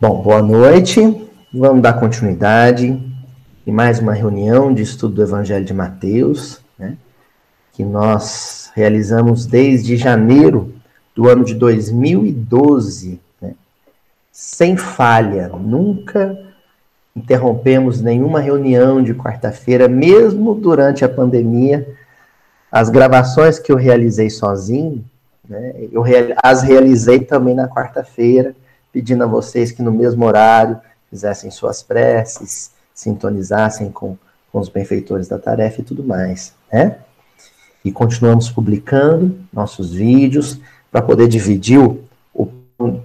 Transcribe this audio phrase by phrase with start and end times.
[0.00, 1.28] Bom, boa noite.
[1.52, 3.02] Vamos dar continuidade
[3.66, 6.96] em mais uma reunião de estudo do Evangelho de Mateus, né,
[7.72, 10.72] que nós realizamos desde janeiro
[11.16, 13.54] do ano de 2012, né,
[14.30, 15.48] sem falha.
[15.48, 16.38] Nunca
[17.16, 21.96] interrompemos nenhuma reunião de quarta-feira, mesmo durante a pandemia.
[22.70, 25.04] As gravações que eu realizei sozinho,
[25.48, 26.04] né, eu
[26.40, 28.54] as realizei também na quarta-feira
[28.98, 34.18] pedindo a vocês que no mesmo horário fizessem suas preces, sintonizassem com,
[34.50, 36.98] com os benfeitores da tarefa e tudo mais, né?
[37.84, 40.58] E continuamos publicando nossos vídeos
[40.90, 42.02] para poder dividir o,
[42.34, 42.50] o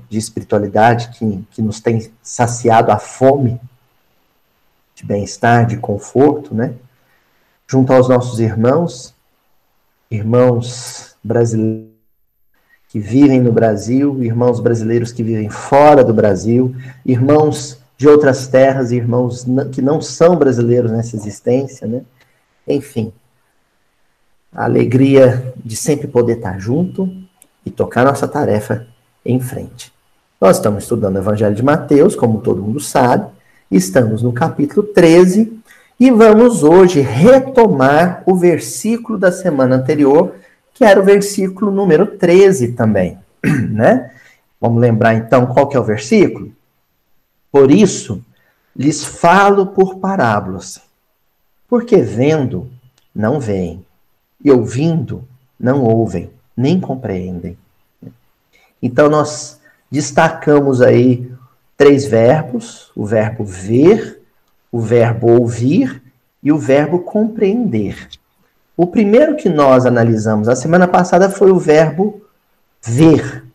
[0.10, 3.62] de espiritualidade que, que nos tem saciado a fome
[4.96, 6.74] de bem-estar, de conforto, né?
[7.68, 9.14] Junto aos nossos irmãos,
[10.10, 11.93] irmãos brasileiros
[12.94, 18.92] que vivem no Brasil, irmãos brasileiros que vivem fora do Brasil, irmãos de outras terras,
[18.92, 22.04] irmãos que não são brasileiros nessa existência, né?
[22.68, 23.12] Enfim,
[24.54, 27.12] a alegria de sempre poder estar junto
[27.66, 28.86] e tocar nossa tarefa
[29.26, 29.92] em frente.
[30.40, 33.26] Nós estamos estudando o Evangelho de Mateus, como todo mundo sabe,
[33.72, 35.52] estamos no capítulo 13
[36.00, 40.36] e vamos hoje retomar o versículo da semana anterior
[40.74, 43.18] que era o versículo número 13 também,
[43.70, 44.12] né?
[44.60, 46.52] Vamos lembrar então qual que é o versículo?
[47.52, 48.24] Por isso,
[48.76, 50.82] lhes falo por parábolas,
[51.68, 52.70] porque vendo,
[53.14, 53.86] não veem,
[54.44, 55.28] e ouvindo,
[55.60, 57.58] não ouvem, nem compreendem.
[58.82, 61.32] Então, nós destacamos aí
[61.78, 64.22] três verbos: o verbo ver,
[64.72, 66.02] o verbo ouvir
[66.42, 68.10] e o verbo compreender.
[68.76, 72.22] O primeiro que nós analisamos a semana passada foi o verbo
[72.82, 73.46] ver.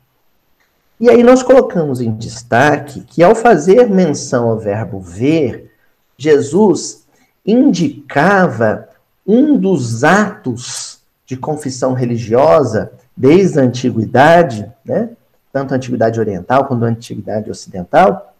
[1.00, 5.72] E aí nós colocamos em destaque que ao fazer menção ao verbo ver,
[6.16, 7.04] Jesus
[7.44, 8.88] indicava
[9.26, 15.10] um dos atos de confissão religiosa desde a antiguidade, né?
[15.52, 18.34] tanto a antiguidade oriental quanto a antiguidade ocidental,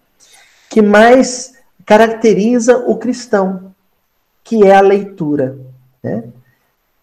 [0.71, 3.75] que mais caracteriza o cristão,
[4.45, 5.59] que é a leitura.
[6.03, 6.25] Né?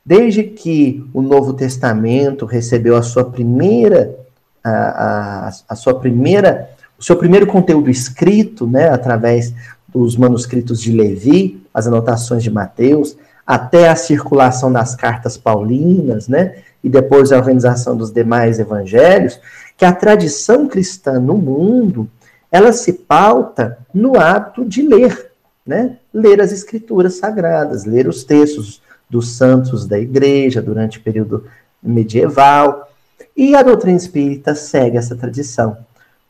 [0.05, 4.15] Desde que o Novo Testamento recebeu a sua primeira,
[4.63, 9.51] a, a, a sua primeira, o seu primeiro conteúdo escrito, né, através
[9.87, 13.17] dos manuscritos de Levi, as anotações de Mateus,
[13.47, 19.39] até a circulação das cartas paulinas, né, e depois a organização dos demais evangelhos,
[19.75, 22.07] que a tradição cristã no mundo,
[22.51, 25.31] ela se pauta no ato de ler,
[25.65, 31.45] né, ler as escrituras sagradas, ler os textos, dos santos da igreja durante o período
[31.81, 32.89] medieval.
[33.35, 35.77] E a doutrina espírita segue essa tradição,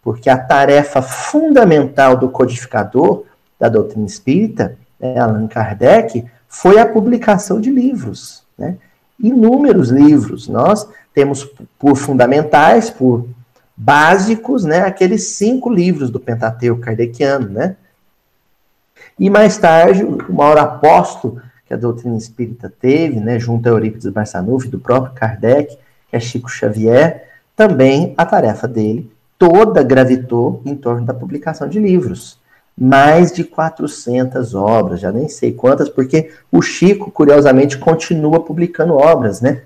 [0.02, 3.24] porque a tarefa fundamental do codificador
[3.60, 8.78] da doutrina espírita, né, Allan Kardec, foi a publicação de livros, né?
[9.20, 10.48] inúmeros livros.
[10.48, 11.44] Nós temos
[11.80, 13.28] por fundamentais, por
[13.76, 17.76] básicos, né, aqueles cinco livros do Pentateuco kardeciano, né?
[19.20, 24.08] E mais tarde, o maior apóstolo que a doutrina espírita teve, né, junto a Eurípides
[24.10, 25.78] Barçanufo, do próprio Kardec,
[26.10, 31.80] que é Chico Xavier, também a tarefa dele toda gravitou em torno da publicação de
[31.80, 32.40] livros.
[32.78, 39.40] Mais de 400 obras, já nem sei quantas, porque o Chico, curiosamente, continua publicando obras,
[39.40, 39.62] né?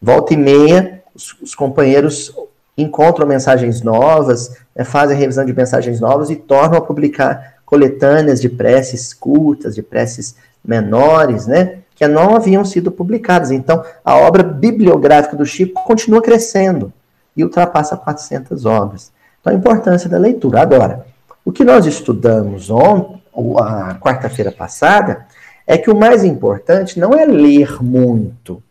[0.00, 2.34] Volta e meia, os, os companheiros
[2.76, 8.48] encontram mensagens novas, né, fazem revisão de mensagens novas e tornam a publicar coletâneas de
[8.48, 13.50] preces curtas, de preces menores, né, que não haviam sido publicadas.
[13.50, 16.92] Então, a obra bibliográfica do Chico continua crescendo
[17.36, 19.12] e ultrapassa 400 obras.
[19.40, 20.60] Então, a importância da leitura.
[20.60, 21.06] Agora,
[21.44, 23.20] o que nós estudamos ontem,
[23.58, 25.26] a quarta-feira passada,
[25.66, 28.62] é que o mais importante não é ler muito,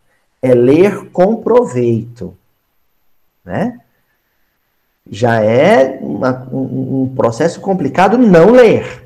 [0.41, 2.35] é ler com proveito,
[3.43, 3.79] né?
[5.09, 9.00] Já é uma, um, um processo complicado não ler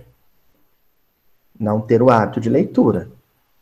[1.60, 3.08] não ter o hábito de leitura,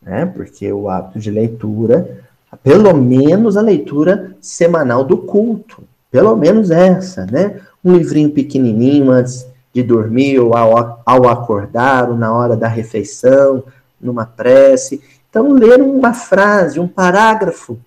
[0.02, 0.26] né?
[0.26, 2.24] Porque o hábito de leitura,
[2.62, 7.60] pelo menos a leitura semanal do culto, pelo menos essa, né?
[7.84, 13.64] Um livrinho pequenininho antes de dormir ou ao, ao acordar ou na hora da refeição,
[14.00, 15.02] numa prece.
[15.28, 17.78] Então, ler uma frase, um parágrafo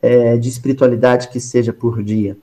[0.00, 2.36] é, de espiritualidade que seja por dia.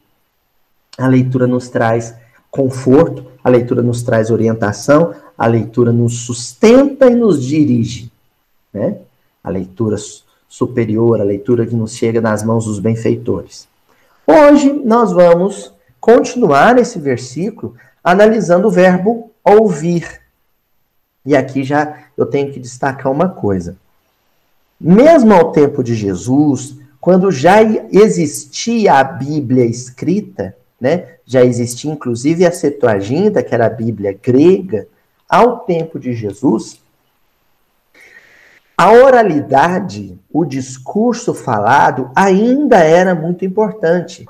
[0.98, 2.14] A leitura nos traz
[2.50, 8.12] conforto, a leitura nos traz orientação, a leitura nos sustenta e nos dirige.
[8.74, 8.98] Né?
[9.44, 9.98] A leitura
[10.50, 13.68] superior, a leitura que nos chega nas mãos dos benfeitores.
[14.26, 20.22] Hoje nós vamos continuar esse versículo analisando o verbo ouvir.
[21.26, 23.78] E aqui já eu tenho que destacar uma coisa.
[24.80, 27.62] Mesmo ao tempo de Jesus, quando já
[27.92, 31.16] existia a Bíblia escrita, né?
[31.26, 34.88] Já existia inclusive a Septuaginta, que era a Bíblia grega,
[35.30, 36.80] ao tempo de Jesus,
[38.78, 44.24] a oralidade, o discurso falado ainda era muito importante,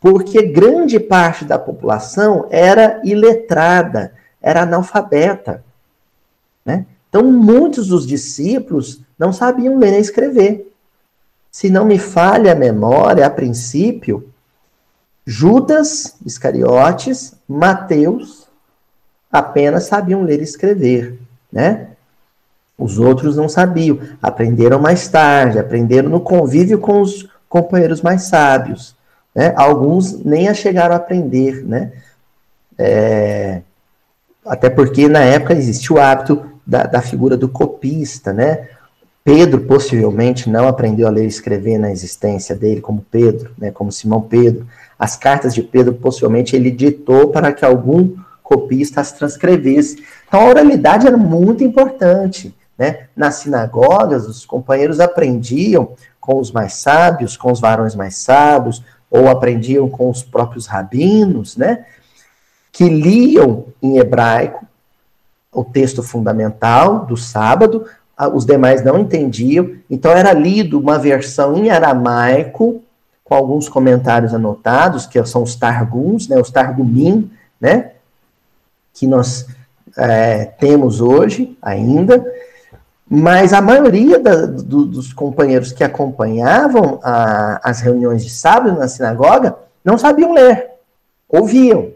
[0.00, 5.62] porque grande parte da população era iletrada, era analfabeta.
[6.64, 6.86] Né?
[7.08, 10.72] Então, muitos dos discípulos não sabiam ler nem escrever.
[11.50, 14.32] Se não me falha a memória, a princípio,
[15.26, 18.46] Judas Iscariotes, Mateus
[19.30, 21.18] apenas sabiam ler e escrever,
[21.52, 21.88] né?
[22.78, 28.94] Os outros não sabiam, aprenderam mais tarde, aprenderam no convívio com os companheiros mais sábios.
[29.34, 29.52] Né?
[29.56, 31.92] Alguns nem a chegaram a aprender, né?
[32.78, 33.62] É,
[34.44, 38.68] até porque na época existia o hábito da, da figura do copista, né?
[39.24, 43.90] Pedro possivelmente não aprendeu a ler e escrever na existência dele, como Pedro, né, como
[43.90, 44.64] Simão Pedro.
[44.98, 50.02] As cartas de Pedro possivelmente ele ditou para que algum copista as transcrevesse.
[50.26, 52.54] Então a oralidade era muito importante.
[52.78, 53.08] Né?
[53.16, 59.28] Nas sinagogas, os companheiros aprendiam com os mais sábios, com os varões mais sábios, ou
[59.28, 61.84] aprendiam com os próprios rabinos, né?
[62.72, 64.66] que liam em hebraico
[65.52, 67.86] o texto fundamental do sábado,
[68.34, 72.82] os demais não entendiam, então era lido uma versão em aramaico,
[73.28, 77.30] com alguns comentários anotados, que são os targums, né, os targumim,
[77.60, 77.92] né,
[78.94, 79.46] que nós
[79.96, 82.24] é, temos hoje ainda,
[83.08, 88.88] mas a maioria da, do, dos companheiros que acompanhavam a, as reuniões de sábado na
[88.88, 90.70] sinagoga não sabiam ler,
[91.28, 91.92] ouviam.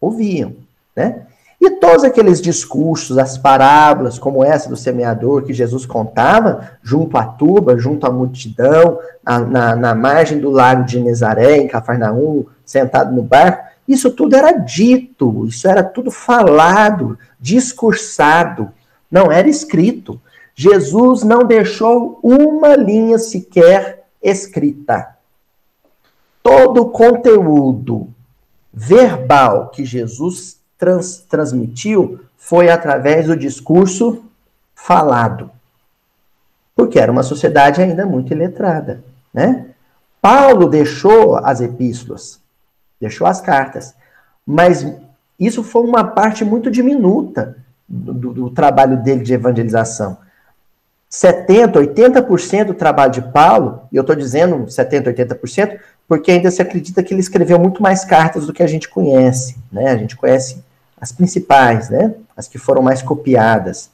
[0.00, 0.56] Ouviam,
[0.96, 1.26] né?
[1.62, 7.24] E todos aqueles discursos, as parábolas, como essa do semeador que Jesus contava, junto à
[7.24, 13.14] turba, junto à multidão, na, na, na margem do lago de Nezaré, em Cafarnaum, sentado
[13.14, 18.72] no barco, isso tudo era dito, isso era tudo falado, discursado
[19.08, 20.20] não era escrito.
[20.56, 25.16] Jesus não deixou uma linha sequer escrita.
[26.42, 28.08] Todo o conteúdo
[28.72, 34.24] verbal que Jesus trans, transmitiu foi através do discurso
[34.74, 35.48] falado.
[36.74, 39.00] Porque era uma sociedade ainda muito iletrada,
[39.32, 39.66] né?
[40.20, 42.40] Paulo deixou as epístolas,
[43.00, 43.94] deixou as cartas,
[44.44, 44.84] mas
[45.38, 47.56] isso foi uma parte muito diminuta
[47.88, 50.16] do, do trabalho dele de evangelização.
[51.08, 56.60] 70%, 80% do trabalho de Paulo, e eu estou dizendo 70%, 80%, porque ainda se
[56.60, 59.90] acredita que ele escreveu muito mais cartas do que a gente conhece, né?
[59.90, 60.64] A gente conhece
[61.02, 62.14] as principais, né?
[62.36, 63.90] As que foram mais copiadas.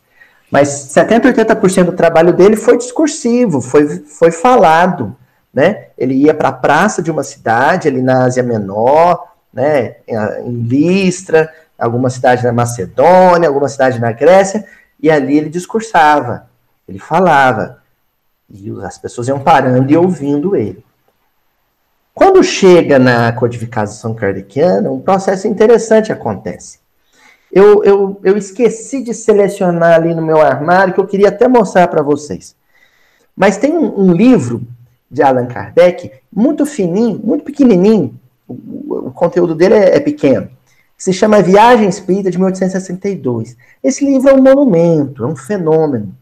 [0.50, 5.16] Mas 70%, 80% do trabalho dele foi discursivo, foi, foi falado,
[5.52, 5.86] né?
[5.96, 9.96] Ele ia para a praça de uma cidade, ali na Ásia Menor, né?
[10.44, 14.66] Em Listra, alguma cidade na Macedônia, alguma cidade na Grécia,
[15.00, 16.46] e ali ele discursava,
[16.86, 17.78] ele falava,
[18.50, 20.84] e as pessoas iam parando e ouvindo ele.
[22.12, 26.80] Quando chega na codificação kardeciana, um processo interessante acontece.
[27.52, 31.88] Eu, eu, eu esqueci de selecionar ali no meu armário, que eu queria até mostrar
[31.88, 32.54] para vocês.
[33.34, 34.62] Mas tem um, um, livro
[35.10, 40.50] de Allan Kardec, muito fininho, muito pequenininho, o, o conteúdo dele é, é pequeno
[40.98, 43.56] que se chama Viagem Espírita de 1862.
[43.84, 46.12] Esse livro é um monumento, é um fenômeno.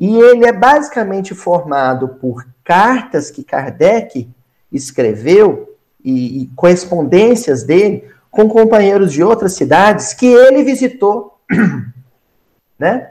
[0.00, 4.26] E ele é basicamente formado por cartas que Kardec
[4.72, 8.04] escreveu e, e correspondências dele
[8.38, 11.40] com companheiros de outras cidades que ele visitou,
[12.78, 13.10] né?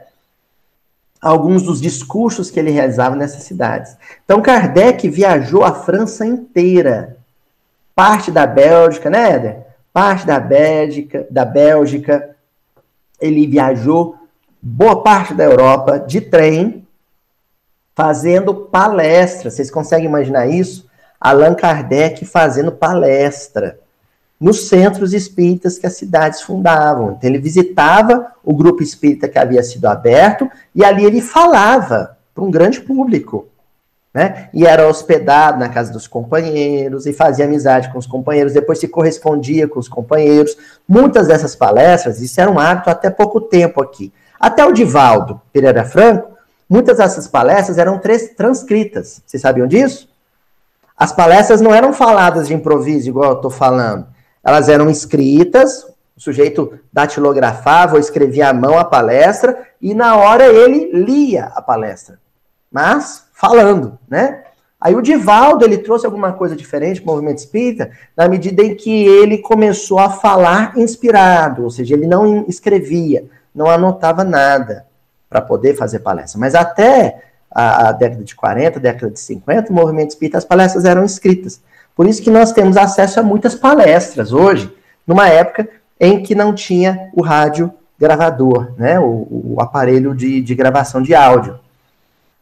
[1.20, 3.94] Alguns dos discursos que ele realizava nessas cidades.
[4.24, 7.18] Então, Kardec viajou a França inteira,
[7.94, 9.66] parte da Bélgica, né, Éder?
[9.92, 12.34] parte da Bélgica, da Bélgica,
[13.20, 14.16] ele viajou
[14.62, 16.86] boa parte da Europa de trem,
[17.94, 19.50] fazendo palestra.
[19.50, 20.88] Vocês conseguem imaginar isso?
[21.20, 23.78] Allan Kardec fazendo palestra
[24.40, 27.12] nos centros espíritas que as cidades fundavam.
[27.12, 32.44] Então, ele visitava o grupo espírita que havia sido aberto e ali ele falava para
[32.44, 33.48] um grande público
[34.18, 34.48] né?
[34.52, 38.88] E era hospedado na casa dos companheiros e fazia amizade com os companheiros, depois se
[38.88, 40.56] correspondia com os companheiros.
[40.88, 44.12] Muitas dessas palestras, isso era um hábito até pouco tempo aqui.
[44.40, 46.30] Até o Divaldo Pereira Franco,
[46.68, 49.22] muitas dessas palestras eram transcritas.
[49.24, 50.08] Vocês sabiam disso?
[50.96, 54.06] As palestras não eram faladas de improviso, igual eu estou falando.
[54.44, 55.84] Elas eram escritas,
[56.16, 61.62] o sujeito datilografava ou escrevia à mão a palestra e na hora ele lia a
[61.62, 62.18] palestra,
[62.70, 64.44] mas falando, né?
[64.80, 68.76] Aí o Divaldo, ele trouxe alguma coisa diferente para o movimento espírita, na medida em
[68.76, 74.86] que ele começou a falar inspirado, ou seja, ele não escrevia, não anotava nada
[75.28, 76.38] para poder fazer palestra.
[76.38, 80.84] Mas até a, a, década de 40, década de 50, o movimento espírita, as palestras
[80.84, 81.60] eram escritas.
[81.98, 84.72] Por isso que nós temos acesso a muitas palestras hoje,
[85.04, 90.54] numa época em que não tinha o rádio gravador, né, o, o aparelho de, de
[90.54, 91.58] gravação de áudio.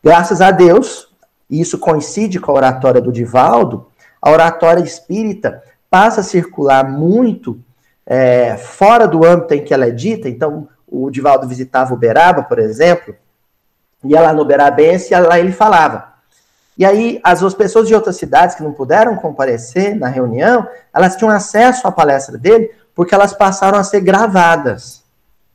[0.05, 1.09] Graças a Deus,
[1.49, 3.87] e isso coincide com a oratória do Divaldo,
[4.21, 7.59] a oratória espírita passa a circular muito
[8.05, 10.29] é, fora do âmbito em que ela é dita.
[10.29, 13.17] Então, o Divaldo visitava Uberaba, por exemplo,
[14.05, 16.16] ia lá no Uberabense e lá ele falava.
[16.77, 21.17] E aí, as, as pessoas de outras cidades que não puderam comparecer na reunião, elas
[21.17, 25.03] tinham acesso à palestra dele porque elas passaram a ser gravadas.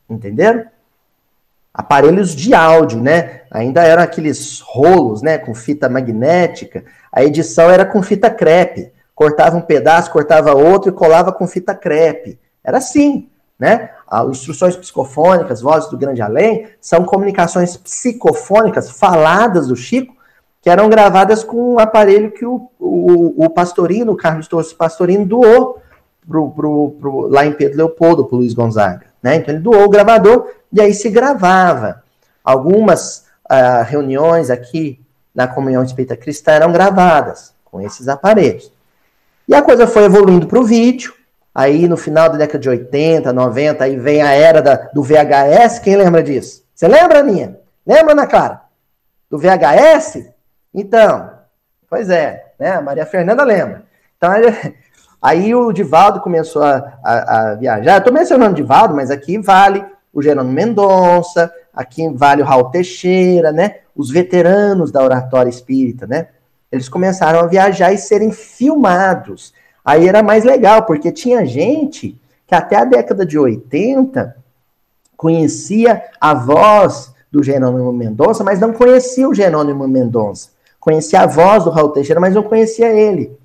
[0.08, 0.64] Entenderam?
[1.72, 3.42] Aparelhos de áudio, né?
[3.50, 6.84] Ainda eram aqueles rolos, né, com fita magnética.
[7.10, 8.92] A edição era com fita crepe.
[9.14, 12.38] Cortava um pedaço, cortava outro e colava com fita crepe.
[12.62, 13.90] Era assim, né?
[14.06, 20.14] As instruções psicofônicas, vozes do grande além, são comunicações psicofônicas faladas do Chico,
[20.62, 25.26] que eram gravadas com um aparelho que o, o, o Pastorino, o Carlos Torres Pastorino,
[25.26, 25.82] doou
[26.26, 29.06] pro, pro, pro, lá em Pedro Leopoldo, para Luiz Gonzaga.
[29.20, 29.36] Né?
[29.36, 32.04] Então ele doou o gravador e aí se gravava.
[32.44, 35.00] Algumas uh, reuniões aqui
[35.34, 38.72] na Comunhão Espírita Cristã eram gravadas com esses aparelhos.
[39.48, 41.12] E a coisa foi evoluindo para o vídeo.
[41.52, 45.80] Aí no final da década de 80, 90, aí vem a era da, do VHS.
[45.80, 46.62] Quem lembra disso?
[46.72, 47.58] Você lembra, Aninha?
[47.84, 48.62] Lembra, Ana Clara?
[49.28, 50.31] Do VHS?
[50.74, 51.30] Então,
[51.88, 52.72] pois é, né?
[52.72, 53.84] A Maria Fernanda lembra.
[54.16, 54.30] Então,
[55.22, 57.98] Aí o Divaldo começou a, a, a viajar.
[57.98, 63.76] Estou mencionando Divaldo, mas aqui vale o Gerônimo Mendonça, aqui vale o Raul Teixeira, né?
[63.94, 66.26] Os veteranos da oratória espírita, né?
[66.72, 69.54] Eles começaram a viajar e serem filmados.
[69.84, 74.36] Aí era mais legal, porque tinha gente que até a década de 80
[75.16, 80.50] conhecia a voz do Jerônimo Mendonça, mas não conhecia o Jerônimo Mendonça.
[80.82, 83.40] Conhecia a voz do Raul Teixeira, mas não conhecia ele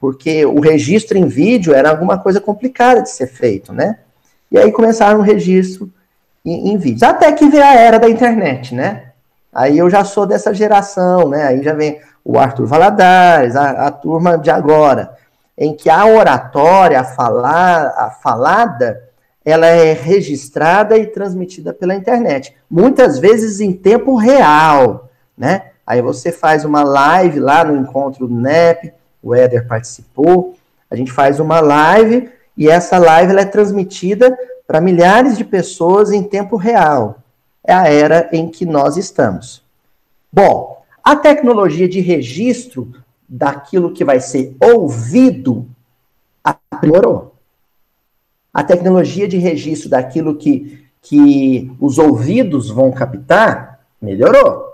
[0.00, 3.98] porque o registro em vídeo era alguma coisa complicada de ser feito, né?
[4.50, 5.90] E aí começaram o registro
[6.44, 6.96] em, em.
[7.02, 9.10] Até que veio a era da internet, né?
[9.52, 11.44] Aí eu já sou dessa geração, né?
[11.44, 15.14] Aí já vem o Arthur Valadares, a, a turma de agora,
[15.56, 19.02] em que a oratória, a, falar, a falada,
[19.44, 22.54] ela é registrada e transmitida pela internet.
[22.70, 25.72] Muitas vezes em tempo real, né?
[25.88, 28.92] Aí você faz uma live lá no encontro do NEP,
[29.22, 30.54] o Éder participou.
[30.90, 36.22] A gente faz uma live e essa live é transmitida para milhares de pessoas em
[36.22, 37.20] tempo real.
[37.64, 39.62] É a era em que nós estamos.
[40.30, 42.92] Bom, a tecnologia de registro
[43.26, 45.66] daquilo que vai ser ouvido
[46.44, 47.32] aprimorou.
[48.52, 54.67] A tecnologia de registro daquilo que, que os ouvidos vão captar melhorou.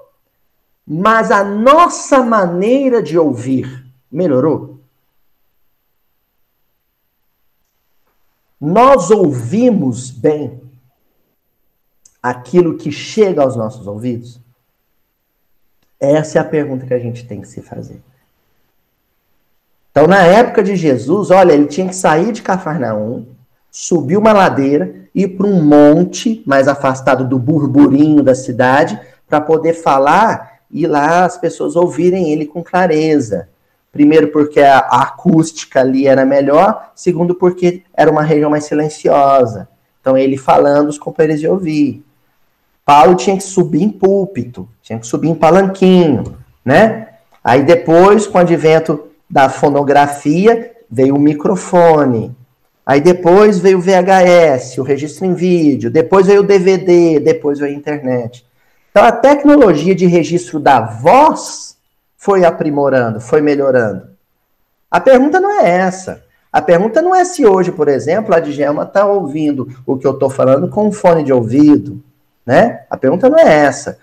[0.86, 4.80] Mas a nossa maneira de ouvir melhorou?
[8.60, 10.62] Nós ouvimos bem
[12.22, 14.40] aquilo que chega aos nossos ouvidos?
[16.00, 18.02] Essa é a pergunta que a gente tem que se fazer.
[19.90, 23.26] Então, na época de Jesus, olha, ele tinha que sair de Cafarnaum,
[23.70, 29.74] subir uma ladeira, ir para um monte mais afastado do burburinho da cidade, para poder
[29.74, 33.48] falar e lá as pessoas ouvirem ele com clareza.
[33.92, 36.90] Primeiro, porque a, acústica ali era melhor.
[36.94, 39.68] Segundo, porque era uma região mais silenciosa.
[40.00, 42.04] Então, ele falando, os companheiros iam ouvir.
[42.84, 47.08] Paulo tinha que subir em púlpito, tinha que subir em palanquinho, né?
[47.42, 52.36] Aí depois, com o advento da fonografia, veio o microfone.
[52.84, 55.90] Aí depois veio o VHS, o registro em vídeo.
[55.90, 58.44] Depois veio o DVD, depois veio a internet.
[58.94, 61.76] Então, a tecnologia de registro da voz
[62.16, 64.06] foi aprimorando, foi melhorando?
[64.88, 66.22] A pergunta não é essa.
[66.52, 70.12] A pergunta não é se hoje, por exemplo, a Djalma está ouvindo o que eu
[70.12, 72.00] estou falando com um fone de ouvido,
[72.46, 72.84] né?
[72.88, 73.98] A pergunta não é essa.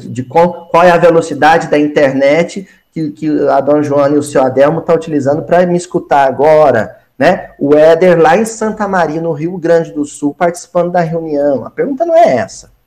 [0.00, 4.24] De qual, qual é a velocidade da internet que, que a Dona Joana e o
[4.24, 7.52] seu Adelmo estão tá utilizando para me escutar agora, né?
[7.60, 11.64] O Éder lá em Santa Maria, no Rio Grande do Sul, participando da reunião.
[11.64, 12.79] A pergunta não é essa.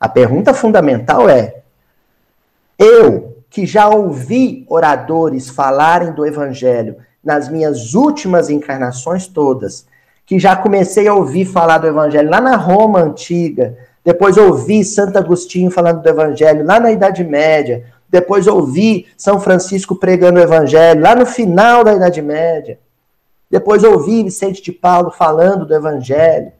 [0.00, 1.60] A pergunta fundamental é:
[2.78, 9.86] eu que já ouvi oradores falarem do Evangelho nas minhas últimas encarnações todas,
[10.24, 15.18] que já comecei a ouvir falar do Evangelho lá na Roma antiga, depois ouvi Santo
[15.18, 21.02] Agostinho falando do Evangelho lá na Idade Média, depois ouvi São Francisco pregando o Evangelho
[21.02, 22.78] lá no final da Idade Média,
[23.50, 26.52] depois ouvi Vicente de Paulo falando do Evangelho,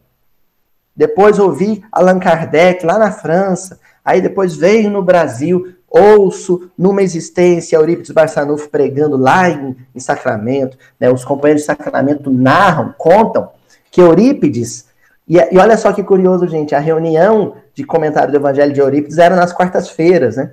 [1.01, 7.75] depois ouvi Allan Kardec lá na França, aí depois veio no Brasil, ouço numa existência
[7.79, 11.11] Eurípides Barçanufo pregando lá em, em Sacramento, né?
[11.11, 13.49] os companheiros de Sacramento narram, contam
[13.91, 14.91] que Eurípides,
[15.27, 19.17] e, e, olha só que curioso, gente, a reunião de comentário do Evangelho de Eurípides
[19.17, 20.53] era nas quartas-feiras, né?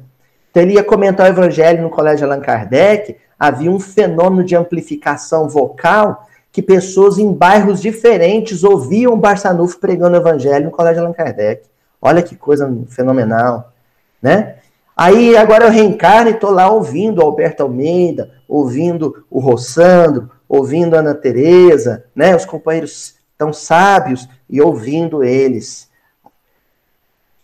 [0.49, 5.49] Então ele ia comentar o Evangelho no Colégio Allan Kardec, havia um fenômeno de amplificação
[5.49, 6.25] vocal
[6.57, 11.67] que pessoas em bairros diferentes ouviam Barçanufo pregando o Evangelho no Colégio Allan Kardec.
[12.01, 13.71] Olha que coisa fenomenal,
[14.19, 14.55] né?
[14.95, 20.95] Aí agora eu reencarno e estou lá ouvindo o Alberto Almeida, ouvindo o Rossandro, ouvindo
[20.95, 22.35] a Ana Tereza, né?
[22.35, 25.87] Os companheiros tão sábios e ouvindo eles.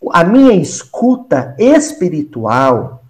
[0.10, 3.04] A minha escuta espiritual,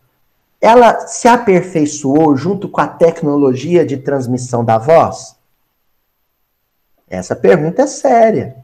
[0.59, 5.32] ela se aperfeiçoou junto com a tecnologia de transmissão da voz?
[7.09, 8.57] Essa pergunta é séria.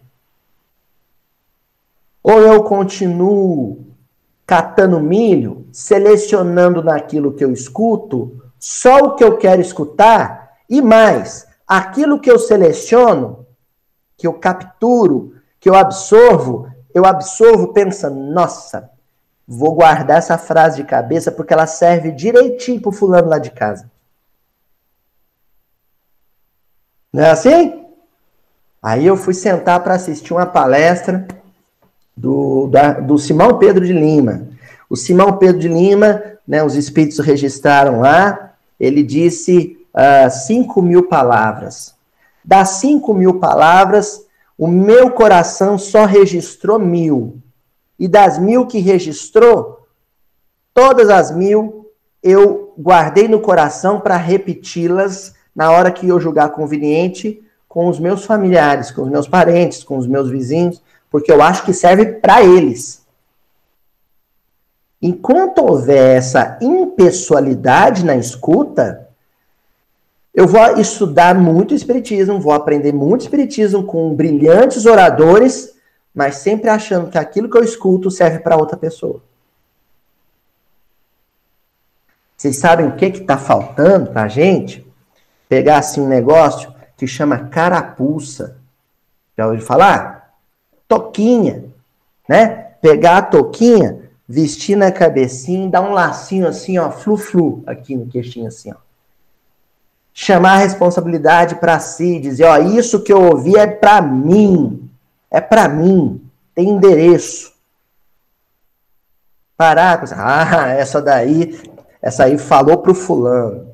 [2.23, 3.85] Ou eu continuo
[4.45, 11.47] catando milho, selecionando naquilo que eu escuto só o que eu quero escutar e mais,
[11.67, 13.45] aquilo que eu seleciono
[14.17, 18.91] que eu capturo, que eu absorvo, eu absorvo pensando, nossa,
[19.47, 23.89] vou guardar essa frase de cabeça porque ela serve direitinho pro fulano lá de casa.
[27.13, 27.88] Não é assim?
[28.81, 31.27] Aí eu fui sentar para assistir uma palestra
[32.15, 34.47] do, da, do Simão Pedro de Lima.
[34.89, 40.81] O Simão Pedro de Lima, né, os espíritos registraram lá, ele disse uh, ah, 5
[40.81, 41.93] mil palavras.
[42.43, 44.25] Das 5 mil palavras,
[44.57, 47.37] o meu coração só registrou mil.
[47.99, 49.85] E das mil que registrou,
[50.73, 51.91] todas as mil
[52.23, 58.25] eu guardei no coração para repeti-las na hora que eu julgar conveniente com os meus
[58.25, 62.43] familiares, com os meus parentes, com os meus vizinhos, porque eu acho que serve para
[62.43, 63.05] eles.
[64.99, 69.07] Enquanto houver essa impessoalidade na escuta,
[70.33, 75.73] eu vou estudar muito Espiritismo, vou aprender muito Espiritismo com brilhantes oradores,
[76.13, 79.21] mas sempre achando que aquilo que eu escuto serve para outra pessoa.
[82.35, 84.85] Vocês sabem o que está faltando para a gente?
[85.47, 88.57] Pegar assim um negócio que chama carapuça.
[89.35, 90.35] Já ouviu falar?
[90.87, 91.65] Toquinha,
[92.27, 92.67] né?
[92.81, 98.47] Pegar a toquinha, vestir na cabecinha dar um lacinho assim, ó, flu-flu, aqui no queixinho
[98.47, 98.75] assim, ó
[100.21, 104.89] chamar a responsabilidade para si, dizer, ó, isso que eu ouvi é para mim,
[105.31, 106.21] é para mim,
[106.53, 107.53] tem endereço.
[109.55, 111.57] Parar, ah, essa daí,
[112.01, 113.69] essa aí falou pro fulano.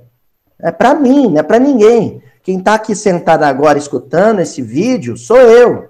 [0.59, 2.21] É para mim, não é para ninguém.
[2.45, 5.89] Quem está aqui sentado agora escutando esse vídeo sou eu,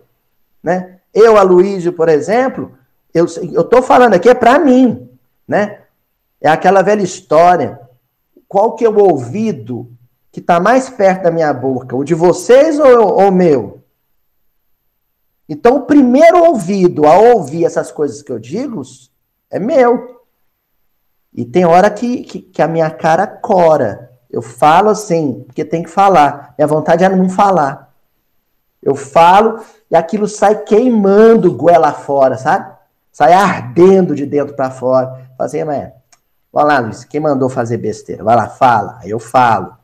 [0.63, 1.01] né?
[1.13, 2.71] Eu, Aloysio, por exemplo,
[3.13, 5.09] eu estou falando aqui é para mim,
[5.45, 5.81] né?
[6.39, 7.77] É aquela velha história.
[8.47, 9.91] Qual que é o ouvido
[10.31, 13.83] que está mais perto da minha boca, o de vocês ou o meu?
[15.49, 18.81] Então, o primeiro ouvido a ouvir essas coisas que eu digo
[19.49, 20.23] é meu.
[21.33, 24.14] E tem hora que, que, que a minha cara cora.
[24.29, 26.53] Eu falo assim, porque tem que falar.
[26.57, 27.93] Minha vontade é não falar.
[28.81, 29.59] Eu falo
[29.89, 32.73] e aquilo sai queimando goela fora, sabe?
[33.11, 35.29] Sai ardendo de dentro para fora.
[35.38, 35.91] Fazer, assim, mas,
[36.51, 38.23] vai lá, Luiz, quem mandou fazer besteira?
[38.23, 38.99] Vai lá, fala.
[39.01, 39.75] Aí eu falo.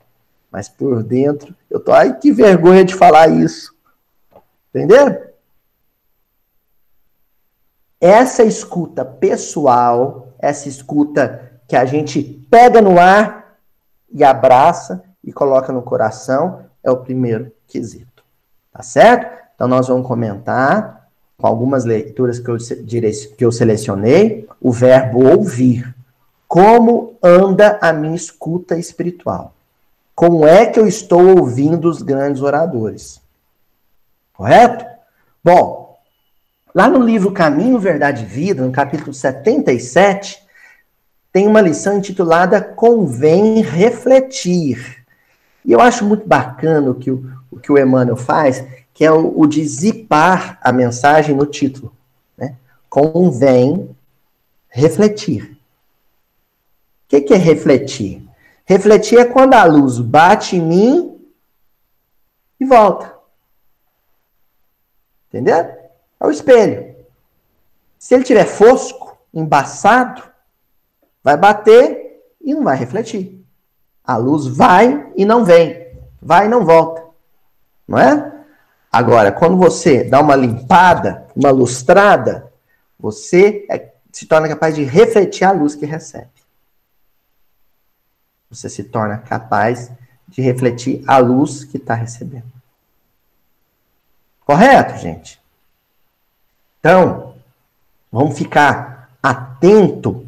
[0.51, 3.73] Mas por dentro, eu tô, ai que vergonha de falar isso.
[4.69, 5.17] Entenderam?
[7.99, 13.40] Essa escuta pessoal, essa escuta que a gente pega no ar
[14.13, 18.23] e abraça e coloca no coração, é o primeiro quesito.
[18.71, 19.39] Tá certo?
[19.55, 25.93] Então nós vamos comentar com algumas leituras que eu, que eu selecionei, o verbo ouvir.
[26.47, 29.53] Como anda a minha escuta espiritual?
[30.13, 33.19] Como é que eu estou ouvindo os grandes oradores?
[34.33, 34.85] Correto?
[35.43, 35.97] Bom,
[36.75, 40.40] lá no livro Caminho, Verdade e Vida, no capítulo 77,
[41.31, 45.05] tem uma lição intitulada Convém Refletir.
[45.63, 49.11] E eu acho muito bacana o que o, o, que o Emmanuel faz, que é
[49.11, 51.95] o, o de zipar a mensagem no título.
[52.37, 52.55] Né?
[52.89, 53.95] Convém
[54.69, 55.57] refletir.
[57.05, 58.27] O que, que é refletir?
[58.65, 61.21] Refletir é quando a luz bate em mim
[62.59, 63.13] e volta.
[65.29, 65.55] Entendeu?
[65.55, 66.95] É o espelho.
[67.97, 70.30] Se ele tiver fosco, embaçado,
[71.23, 73.43] vai bater e não vai refletir.
[74.03, 75.87] A luz vai e não vem,
[76.21, 77.03] vai e não volta.
[77.87, 78.31] Não é?
[78.91, 82.51] Agora, quando você dá uma limpada, uma lustrada,
[82.99, 86.29] você é, se torna capaz de refletir a luz que recebe.
[88.49, 89.89] Você se torna capaz
[90.27, 92.51] de refletir a luz que está recebendo.
[94.45, 95.41] Correto, gente?
[96.79, 97.35] Então,
[98.11, 100.27] vamos ficar atento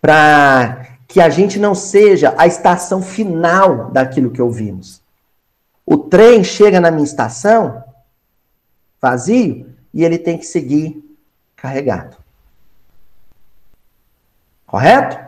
[0.00, 5.02] para que a gente não seja a estação final daquilo que ouvimos.
[5.86, 7.82] O trem chega na minha estação
[9.00, 11.02] vazio e ele tem que seguir
[11.56, 12.16] carregado.
[14.66, 15.18] Correto?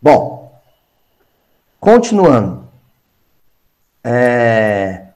[0.00, 0.58] Bom,
[1.78, 2.66] continuando.
[4.02, 5.08] É...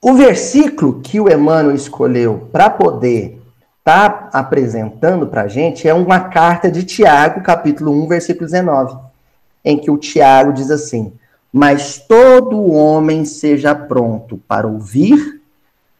[0.00, 3.41] O versículo que o Emmanuel escolheu para poder
[3.82, 9.12] estar tá apresentando para a gente é uma carta de Tiago, capítulo 1, versículo 19
[9.64, 11.12] em que o Tiago diz assim:
[11.52, 15.40] Mas todo homem seja pronto para ouvir,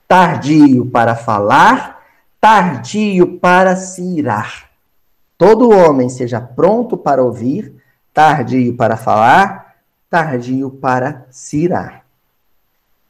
[0.08, 2.02] tardio para falar,
[2.40, 4.70] tardio para se irar.
[5.38, 7.74] Todo homem seja pronto para ouvir,
[8.12, 9.74] tardio para falar,
[10.08, 12.04] tardio para se irar.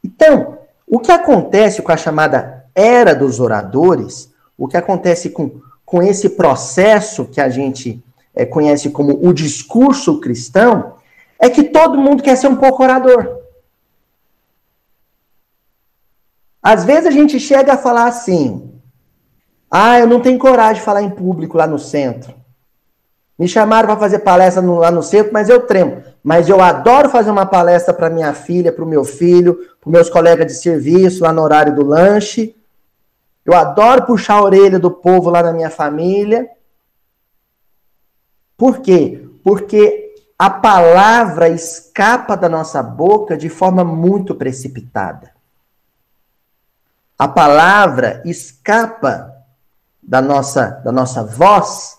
[0.02, 4.31] Então, o que acontece com a chamada era dos oradores,
[4.62, 8.00] o que acontece com, com esse processo que a gente
[8.32, 10.94] é, conhece como o discurso cristão,
[11.36, 13.40] é que todo mundo quer ser um pouco orador.
[16.62, 18.70] Às vezes a gente chega a falar assim:
[19.68, 22.32] ah, eu não tenho coragem de falar em público lá no centro.
[23.36, 26.04] Me chamaram para fazer palestra no, lá no centro, mas eu tremo.
[26.22, 30.08] Mas eu adoro fazer uma palestra para minha filha, para o meu filho, para meus
[30.08, 32.54] colegas de serviço lá no horário do lanche.
[33.44, 36.48] Eu adoro puxar a orelha do povo lá na minha família.
[38.56, 39.28] Por quê?
[39.42, 45.32] Porque a palavra escapa da nossa boca de forma muito precipitada.
[47.18, 49.32] A palavra escapa
[50.02, 51.98] da nossa, da nossa voz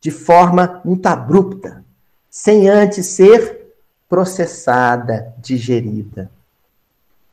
[0.00, 1.84] de forma muito abrupta,
[2.30, 3.74] sem antes ser
[4.08, 6.30] processada, digerida.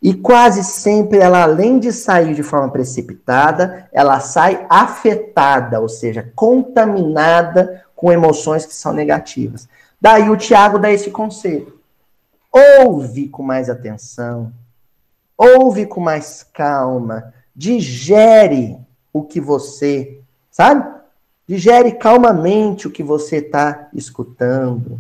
[0.02, 6.32] E quase sempre ela, além de sair de forma precipitada, ela sai afetada, ou seja,
[6.36, 9.68] contaminada com emoções que são negativas.
[10.00, 11.78] Daí o Tiago dá esse conselho.
[12.52, 14.52] Ouve com mais atenção,
[15.38, 18.80] ouve com mais calma, digere
[19.12, 21.00] o que você, sabe?
[21.48, 25.00] Digere calmamente o que você está escutando.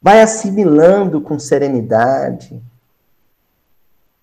[0.00, 2.62] Vai assimilando com serenidade.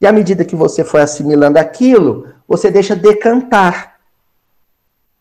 [0.01, 3.99] E à medida que você for assimilando aquilo, você deixa decantar.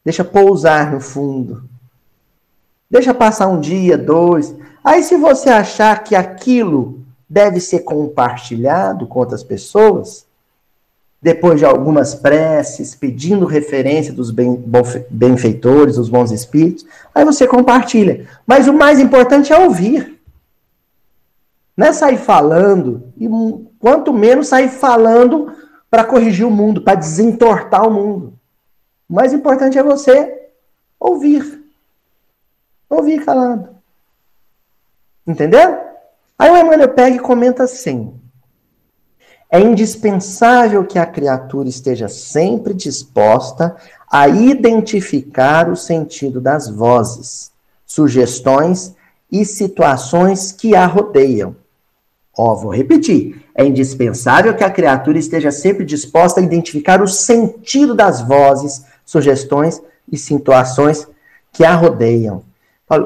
[0.02, 1.68] Deixa pousar no fundo.
[2.90, 4.56] Deixa passar um dia, dois.
[4.82, 10.26] Aí, se você achar que aquilo deve ser compartilhado com outras pessoas,
[11.22, 14.30] depois de algumas preces, pedindo referência dos
[15.10, 18.26] benfeitores, dos bons espíritos, aí você compartilha.
[18.46, 20.18] Mas o mais importante é ouvir.
[21.76, 23.28] Não é sair falando, e
[23.80, 25.52] quanto menos sair falando
[25.90, 28.34] para corrigir o mundo, para desentortar o mundo.
[29.08, 30.48] O mais importante é você
[31.00, 31.64] ouvir.
[32.88, 33.70] Ouvir calado.
[35.26, 35.80] Entendeu?
[36.38, 38.14] Aí o Emmanuel pega e comenta assim:
[39.50, 43.76] é indispensável que a criatura esteja sempre disposta
[44.08, 47.50] a identificar o sentido das vozes,
[47.84, 48.94] sugestões
[49.30, 51.56] e situações que a rodeiam.
[52.36, 53.39] Ó, vou repetir.
[53.54, 59.82] É indispensável que a criatura esteja sempre disposta a identificar o sentido das vozes, sugestões
[60.10, 61.06] e situações
[61.52, 62.44] que a rodeiam.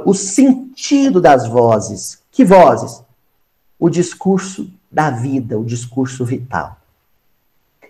[0.04, 2.18] O sentido das vozes.
[2.30, 3.02] Que vozes?
[3.78, 6.76] O discurso da vida, o discurso vital.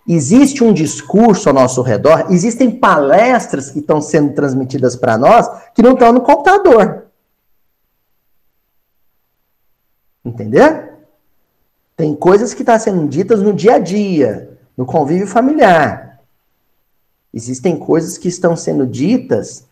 [0.06, 5.82] Existe um discurso ao nosso redor, existem palestras que estão sendo transmitidas para nós que
[5.82, 7.06] não estão no computador.
[10.22, 10.93] Entendeu?
[11.96, 16.20] Tem coisas que estão sendo ditas no dia a dia, no convívio familiar.
[17.32, 19.64] Existem coisas que estão sendo ditas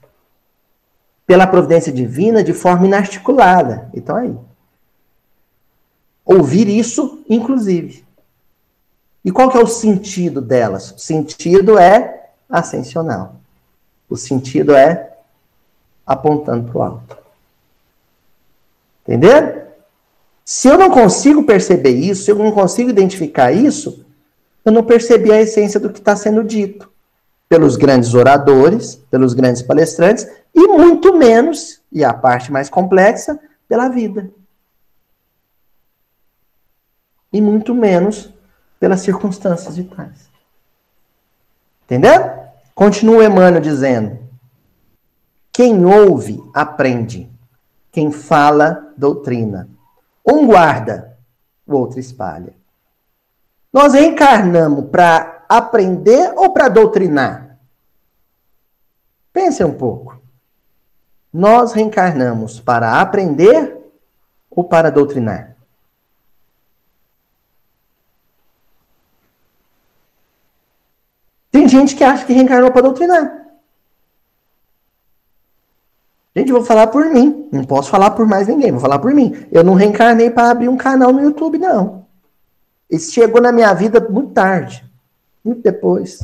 [1.27, 3.89] pela providência divina de forma inarticulada.
[3.95, 4.37] Então aí.
[6.25, 8.05] Ouvir isso, inclusive.
[9.25, 10.93] E qual que é o sentido delas?
[10.93, 13.37] O sentido é ascensional.
[14.09, 15.17] O sentido é
[16.07, 17.17] apontando para o alto.
[19.03, 19.62] Entendeu?
[20.45, 24.05] Se eu não consigo perceber isso, se eu não consigo identificar isso,
[24.65, 26.91] eu não percebi a essência do que está sendo dito
[27.49, 33.89] pelos grandes oradores, pelos grandes palestrantes, e muito menos, e a parte mais complexa, pela
[33.89, 34.31] vida.
[37.33, 38.33] E muito menos
[38.81, 40.31] pelas circunstâncias vitais.
[41.85, 42.31] Entendeu?
[42.75, 44.19] Continua Emmanuel dizendo:
[45.53, 47.31] quem ouve, aprende.
[47.91, 49.69] Quem fala, doutrina.
[50.25, 51.19] Um guarda,
[51.67, 52.55] o outro espalha.
[53.73, 57.59] Nós reencarnamos para aprender ou para doutrinar?
[59.33, 60.21] Pense um pouco.
[61.33, 63.79] Nós reencarnamos para aprender
[64.51, 65.57] ou para doutrinar?
[71.51, 73.42] Tem gente que acha que reencarnou para doutrinar.
[76.35, 77.49] Gente, vou falar por mim.
[77.53, 79.47] Não posso falar por mais ninguém, vou falar por mim.
[79.51, 82.07] Eu não reencarnei para abrir um canal no YouTube, não.
[82.91, 84.85] Isso chegou na minha vida muito tarde.
[85.45, 86.21] Muito depois.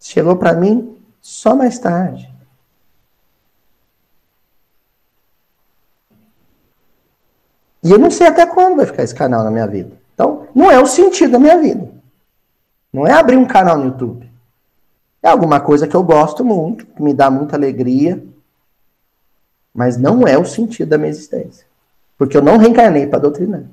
[0.00, 2.32] Chegou para mim só mais tarde.
[7.82, 9.96] E eu não sei até quando vai ficar esse canal na minha vida.
[10.14, 11.88] Então, não é o sentido da minha vida.
[12.92, 14.27] Não é abrir um canal no YouTube.
[15.22, 18.22] É alguma coisa que eu gosto muito, que me dá muita alegria,
[19.74, 21.66] mas não é o sentido da minha existência.
[22.16, 23.64] Porque eu não reencarnei para doutrinar.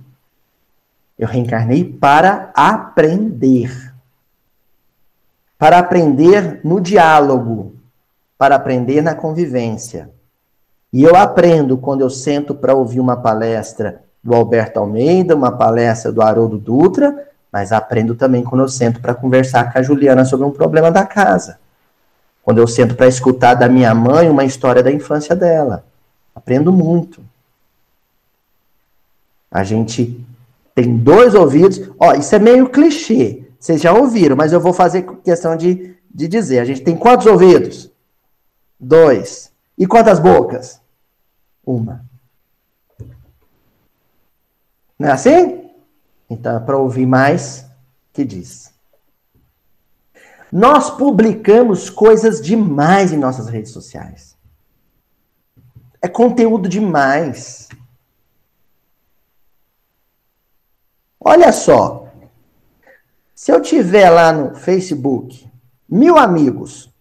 [1.18, 3.94] Eu reencarnei para aprender.
[5.58, 7.76] Para aprender no diálogo,
[8.38, 10.10] para aprender na convivência.
[10.92, 16.12] E eu aprendo quando eu sento para ouvir uma palestra do Alberto Almeida, uma palestra
[16.12, 20.46] do Haroldo Dutra, mas aprendo também quando eu sento para conversar com a Juliana sobre
[20.46, 21.58] um problema da casa.
[22.44, 25.86] Quando eu sento para escutar da minha mãe uma história da infância dela.
[26.36, 27.22] Aprendo muito.
[29.50, 30.22] A gente
[30.76, 31.80] tem dois ouvidos.
[31.98, 33.46] Ó, isso é meio clichê.
[33.58, 36.60] Vocês já ouviram, mas eu vou fazer questão de, de dizer.
[36.60, 37.90] A gente tem quantos ouvidos?
[38.78, 39.50] Dois.
[39.78, 40.82] E quantas bocas?
[41.66, 42.04] Uma.
[45.00, 45.55] Não é assim?
[46.30, 47.66] Então, para ouvir mais,
[48.12, 48.74] que diz.
[50.52, 54.36] Nós publicamos coisas demais em nossas redes sociais.
[56.02, 57.68] É conteúdo demais.
[61.20, 62.08] Olha só.
[63.34, 65.50] Se eu tiver lá no Facebook
[65.90, 66.94] mil amigos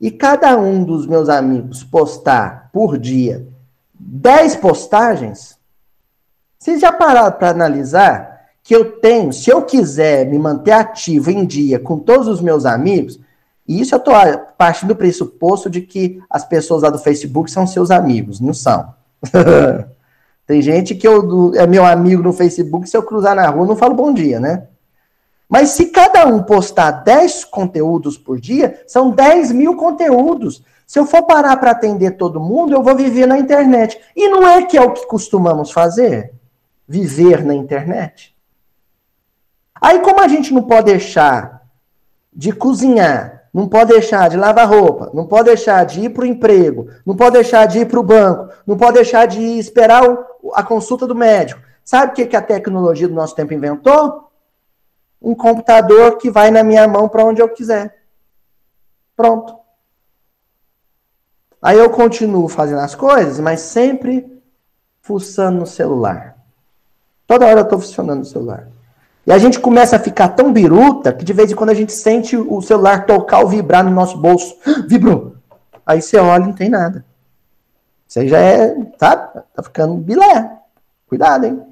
[0.00, 3.46] e cada um dos meus amigos postar por dia
[3.92, 5.58] dez postagens,
[6.58, 8.37] vocês já pararam para analisar
[8.68, 12.66] que eu tenho, se eu quiser me manter ativo em dia com todos os meus
[12.66, 13.18] amigos,
[13.66, 14.14] e isso eu estou
[14.58, 18.92] partindo do pressuposto de que as pessoas lá do Facebook são seus amigos, não são.
[20.46, 23.74] Tem gente que eu, é meu amigo no Facebook, se eu cruzar na rua, não
[23.74, 24.64] falo bom dia, né?
[25.48, 30.62] Mas se cada um postar 10 conteúdos por dia, são 10 mil conteúdos.
[30.86, 33.98] Se eu for parar para atender todo mundo, eu vou viver na internet.
[34.14, 36.34] E não é que é o que costumamos fazer?
[36.86, 38.36] Viver na internet?
[39.80, 41.62] Aí, como a gente não pode deixar
[42.32, 46.26] de cozinhar, não pode deixar de lavar roupa, não pode deixar de ir para o
[46.26, 50.02] emprego, não pode deixar de ir para o banco, não pode deixar de esperar
[50.54, 51.60] a consulta do médico.
[51.84, 54.30] Sabe o que, que a tecnologia do nosso tempo inventou?
[55.20, 57.96] Um computador que vai na minha mão para onde eu quiser.
[59.16, 59.58] Pronto.
[61.60, 64.40] Aí eu continuo fazendo as coisas, mas sempre
[65.00, 66.36] fuçando no celular.
[67.26, 68.68] Toda hora eu estou funcionando no celular.
[69.28, 71.92] E a gente começa a ficar tão biruta que de vez em quando a gente
[71.92, 74.56] sente o celular tocar ou vibrar no nosso bolso.
[74.88, 75.34] Vibrou.
[75.84, 77.04] Aí você olha e não tem nada.
[78.16, 79.42] Aí já é, sabe?
[79.52, 80.50] Tá ficando bilé.
[81.06, 81.62] Cuidado, hein?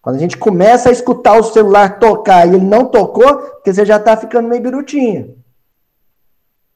[0.00, 3.84] Quando a gente começa a escutar o celular tocar e ele não tocou, porque você
[3.84, 5.36] já tá ficando meio birutinho.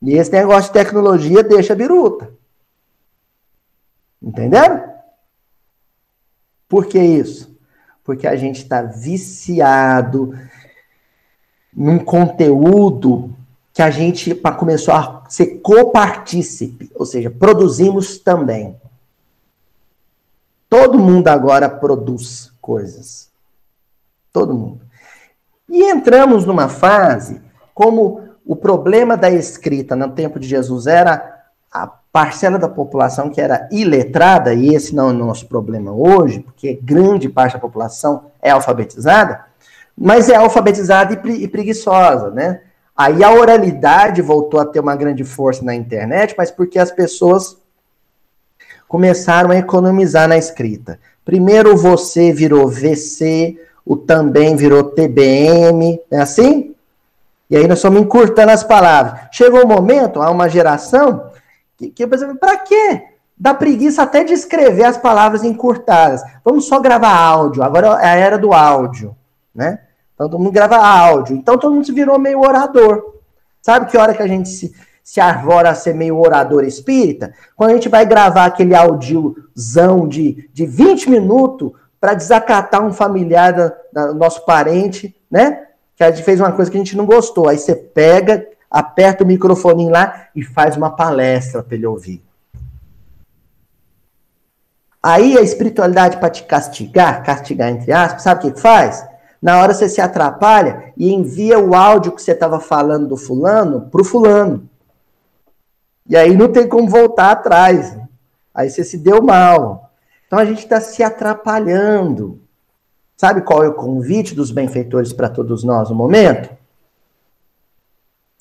[0.03, 2.31] E esse negócio de tecnologia deixa biruta.
[4.21, 4.93] Entenderam?
[6.69, 7.52] Por que isso?
[8.05, 10.37] Porque a gente está viciado
[11.75, 13.35] num conteúdo
[13.73, 18.77] que a gente começou a ser copartícipe, ou seja, produzimos também.
[20.69, 23.31] Todo mundo agora produz coisas.
[24.33, 24.81] Todo mundo.
[25.69, 27.41] E entramos numa fase
[27.75, 33.41] como o problema da escrita no tempo de Jesus era a parcela da população que
[33.41, 38.27] era iletrada, e esse não é o nosso problema hoje, porque grande parte da população
[38.43, 39.47] é alfabetizada,
[39.97, 42.61] mas é alfabetizada e, preguiçosa, né?
[42.95, 47.57] Aí a oralidade voltou a ter uma grande força na internet, mas porque as pessoas
[48.87, 51.01] começaram a economizar na escrita.
[51.25, 56.75] Primeiro o você virou VC, o também virou TBM, é assim?
[57.49, 59.29] E aí nós estamos encurtando as palavras.
[59.33, 61.31] Chegou um momento, há uma geração,
[61.91, 63.03] que, que para quê?
[63.37, 66.23] Dá preguiça até de escrever as palavras encurtadas.
[66.45, 67.63] Vamos só gravar áudio.
[67.63, 69.17] Agora é a era do áudio,
[69.55, 69.81] né?
[70.15, 71.37] Então todo mundo grava áudio.
[71.37, 73.03] Então todo mundo se virou meio orador.
[73.61, 77.33] Sabe que hora que a gente se, se arvora a ser meio orador espírita?
[77.57, 83.53] Quando a gente vai gravar aquele audiozão de, de 20 minutos para desacatar um familiar
[83.53, 85.67] do nosso parente, né?
[85.97, 87.49] Que a gente fez uma coisa que a gente não gostou.
[87.49, 92.25] Aí você pega, aperta o microfone lá e faz uma palestra para ele ouvir.
[95.03, 99.07] Aí a espiritualidade para te castigar, castigar entre aspas, sabe o que faz?
[99.43, 103.83] Na hora você se atrapalha e envia o áudio que você estava falando do fulano
[103.91, 104.71] para o fulano.
[106.09, 107.99] E aí não tem como voltar atrás.
[108.55, 109.91] Aí você se deu mal.
[110.27, 112.41] Então a gente está se atrapalhando.
[113.17, 116.62] Sabe qual é o convite dos benfeitores para todos nós no momento?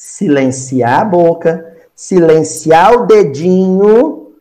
[0.03, 4.33] Silenciar a boca, silenciar o dedinho,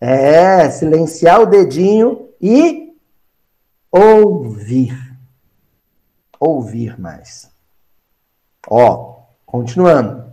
[0.00, 2.92] é, silenciar o dedinho e
[3.90, 4.96] ouvir
[6.38, 7.50] ouvir mais.
[8.70, 10.32] Ó, continuando.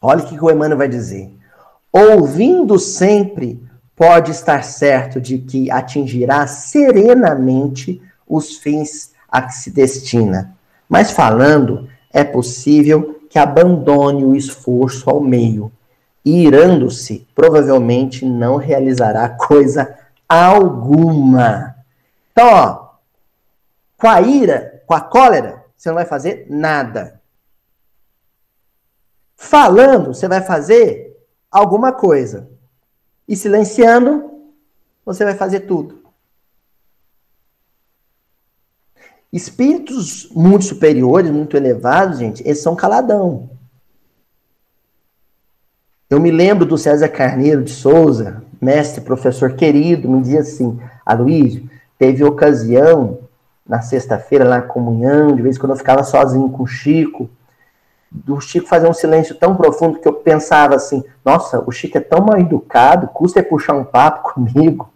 [0.00, 1.36] Olha o que o Emmanuel vai dizer.
[1.92, 3.60] Ouvindo sempre,
[3.96, 10.56] pode estar certo de que atingirá serenamente os fins a que se destina.
[10.88, 15.72] Mas falando, é possível que abandone o esforço ao meio.
[16.22, 21.74] Irando-se, provavelmente não realizará coisa alguma.
[22.30, 22.90] Então, ó,
[23.96, 27.22] com a ira, com a cólera, você não vai fazer nada.
[29.34, 31.18] Falando, você vai fazer
[31.50, 32.50] alguma coisa.
[33.26, 34.30] E silenciando,
[35.06, 36.01] você vai fazer tudo.
[39.32, 43.48] Espíritos muito superiores, muito elevados, gente, eles são caladão.
[46.10, 51.70] Eu me lembro do César Carneiro de Souza, mestre, professor querido, me dizia assim: Aloysio,
[51.98, 53.20] teve ocasião
[53.66, 57.30] na sexta-feira, na comunhão, de vez em quando eu ficava sozinho com o Chico,
[58.10, 62.00] do Chico fazer um silêncio tão profundo que eu pensava assim, nossa, o Chico é
[62.02, 64.91] tão mal educado, custa é puxar um papo comigo.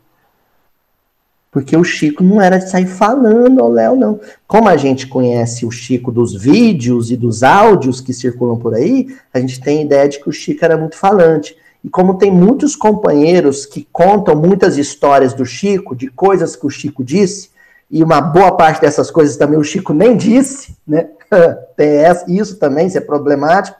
[1.57, 4.21] Porque o Chico não era de sair falando ao Léo, não.
[4.47, 9.17] Como a gente conhece o Chico dos vídeos e dos áudios que circulam por aí,
[9.33, 11.57] a gente tem ideia de que o Chico era muito falante.
[11.83, 16.69] E como tem muitos companheiros que contam muitas histórias do Chico, de coisas que o
[16.69, 17.49] Chico disse,
[17.91, 21.09] e uma boa parte dessas coisas também o Chico nem disse, né?
[21.75, 23.79] Tem isso também, isso é problemático.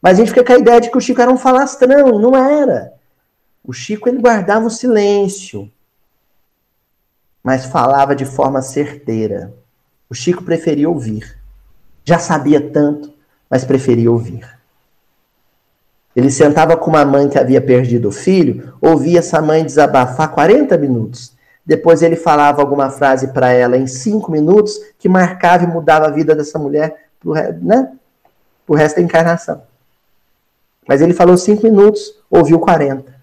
[0.00, 2.34] Mas a gente fica com a ideia de que o Chico era um falastrão, não
[2.34, 2.94] era.
[3.62, 5.70] O Chico ele guardava o silêncio,
[7.42, 9.52] mas falava de forma certeira.
[10.08, 11.38] O Chico preferia ouvir.
[12.04, 13.12] Já sabia tanto,
[13.48, 14.46] mas preferia ouvir.
[16.14, 20.76] Ele sentava com uma mãe que havia perdido o filho, ouvia essa mãe desabafar 40
[20.76, 21.38] minutos
[21.70, 26.10] depois ele falava alguma frase para ela em cinco minutos que marcava e mudava a
[26.10, 27.92] vida dessa mulher pro, né,
[28.68, 29.62] resto da encarnação.
[30.88, 33.14] Mas ele falou cinco minutos, ouviu 40.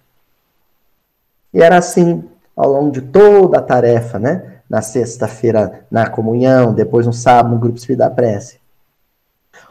[1.53, 2.23] E era assim
[2.57, 4.55] ao longo de toda a tarefa, né?
[4.67, 8.59] Na sexta-feira na comunhão, depois no sábado no grupo Espírito da Prece.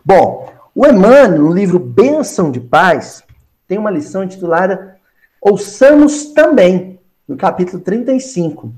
[0.05, 3.25] Bom, o Emmanuel, no livro Bênção de Paz,
[3.67, 4.97] tem uma lição intitulada
[5.41, 8.73] Ouçamos também no capítulo 35.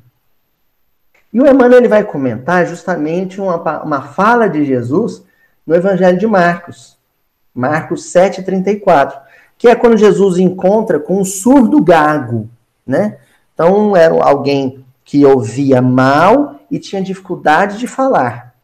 [1.33, 5.25] E o Emmanuel ele vai comentar justamente uma, uma fala de Jesus
[5.67, 6.99] no Evangelho de Marcos,
[7.55, 9.19] Marcos 7,34,
[9.57, 12.51] que é quando Jesus encontra com um surdo gago,
[12.87, 13.19] né?
[13.59, 18.55] Então, era alguém que ouvia mal e tinha dificuldade de falar.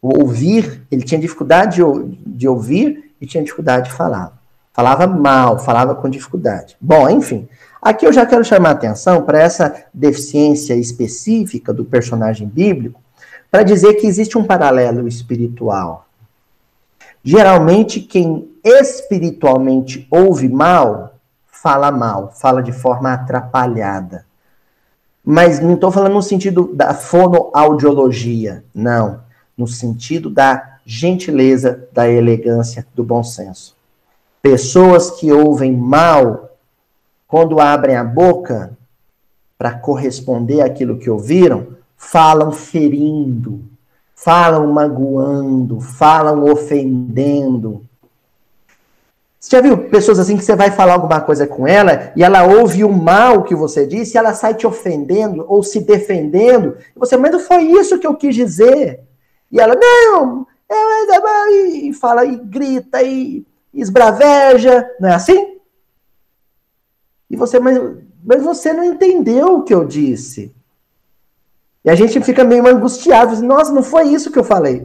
[0.00, 1.82] O ouvir, ele tinha dificuldade de,
[2.26, 4.32] de ouvir e tinha dificuldade de falar.
[4.72, 6.76] Falava mal, falava com dificuldade.
[6.80, 7.46] Bom, enfim,
[7.86, 13.00] Aqui eu já quero chamar a atenção para essa deficiência específica do personagem bíblico,
[13.48, 16.04] para dizer que existe um paralelo espiritual.
[17.22, 21.15] Geralmente, quem espiritualmente ouve mal,
[21.62, 24.24] fala mal, fala de forma atrapalhada.
[25.24, 29.20] Mas não estou falando no sentido da fonoaudiologia, não.
[29.56, 33.74] No sentido da gentileza, da elegância, do bom senso.
[34.40, 36.50] Pessoas que ouvem mal
[37.26, 38.76] quando abrem a boca
[39.58, 43.64] para corresponder àquilo que ouviram, falam ferindo,
[44.14, 47.85] falam magoando, falam ofendendo.
[49.46, 52.42] Você já viu pessoas assim que você vai falar alguma coisa com ela e ela
[52.42, 56.76] ouve o mal que você disse e ela sai te ofendendo ou se defendendo?
[56.96, 59.04] E você, mas não foi isso que eu quis dizer.
[59.52, 65.58] E ela, não, é, e fala e grita e esbraveja, não é assim?
[67.30, 67.78] E você, mas,
[68.24, 70.52] mas você não entendeu o que eu disse.
[71.84, 74.84] E a gente fica meio angustiado, nossa, não foi isso que eu falei.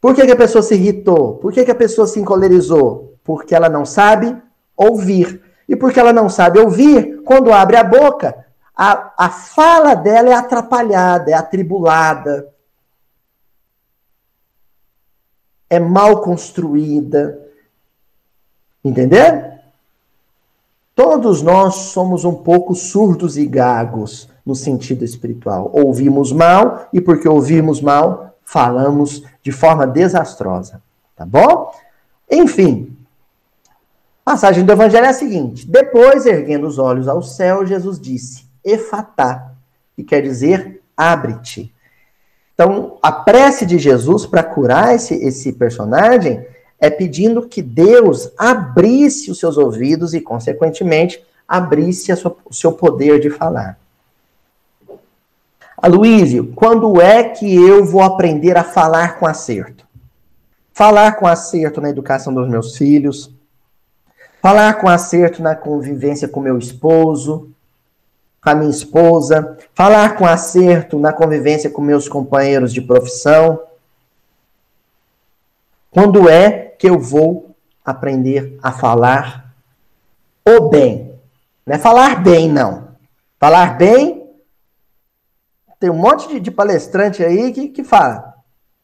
[0.00, 1.34] Por que, que a pessoa se irritou?
[1.34, 3.11] Por que, que a pessoa se encolerizou?
[3.24, 4.36] Porque ela não sabe
[4.76, 5.42] ouvir.
[5.68, 8.44] E porque ela não sabe ouvir, quando abre a boca,
[8.76, 12.52] a, a fala dela é atrapalhada, é atribulada,
[15.70, 17.38] é mal construída.
[18.84, 19.60] Entender?
[20.94, 25.70] Todos nós somos um pouco surdos e gagos no sentido espiritual.
[25.72, 30.82] Ouvimos mal e porque ouvimos mal, falamos de forma desastrosa.
[31.16, 31.72] Tá bom?
[32.30, 32.94] Enfim,
[34.24, 38.44] a passagem do evangelho é a seguinte: Depois, erguendo os olhos ao céu, Jesus disse:
[38.64, 39.52] Efatá,
[39.96, 41.72] que quer dizer abre-te.
[42.54, 46.46] Então, a prece de Jesus para curar esse, esse personagem
[46.78, 53.18] é pedindo que Deus abrisse os seus ouvidos e, consequentemente, abrisse sua, o seu poder
[53.20, 53.78] de falar.
[55.76, 59.84] Aloísio, quando é que eu vou aprender a falar com acerto?
[60.72, 63.32] Falar com acerto na educação dos meus filhos,
[64.42, 67.48] falar com acerto na convivência com meu esposo,
[68.42, 73.62] com a minha esposa, falar com acerto na convivência com meus companheiros de profissão.
[75.92, 79.54] Quando é que eu vou aprender a falar
[80.44, 81.14] o bem?
[81.64, 82.88] Não é falar bem, não.
[83.38, 84.28] Falar bem,
[85.78, 88.34] tem um monte de, de palestrante aí que, que fala.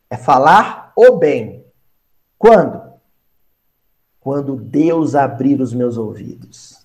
[0.09, 1.65] É falar o bem.
[2.39, 2.88] Quando?
[4.29, 6.85] Quando Deus abrir os meus ouvidos.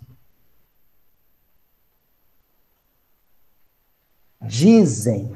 [4.42, 5.36] Dizem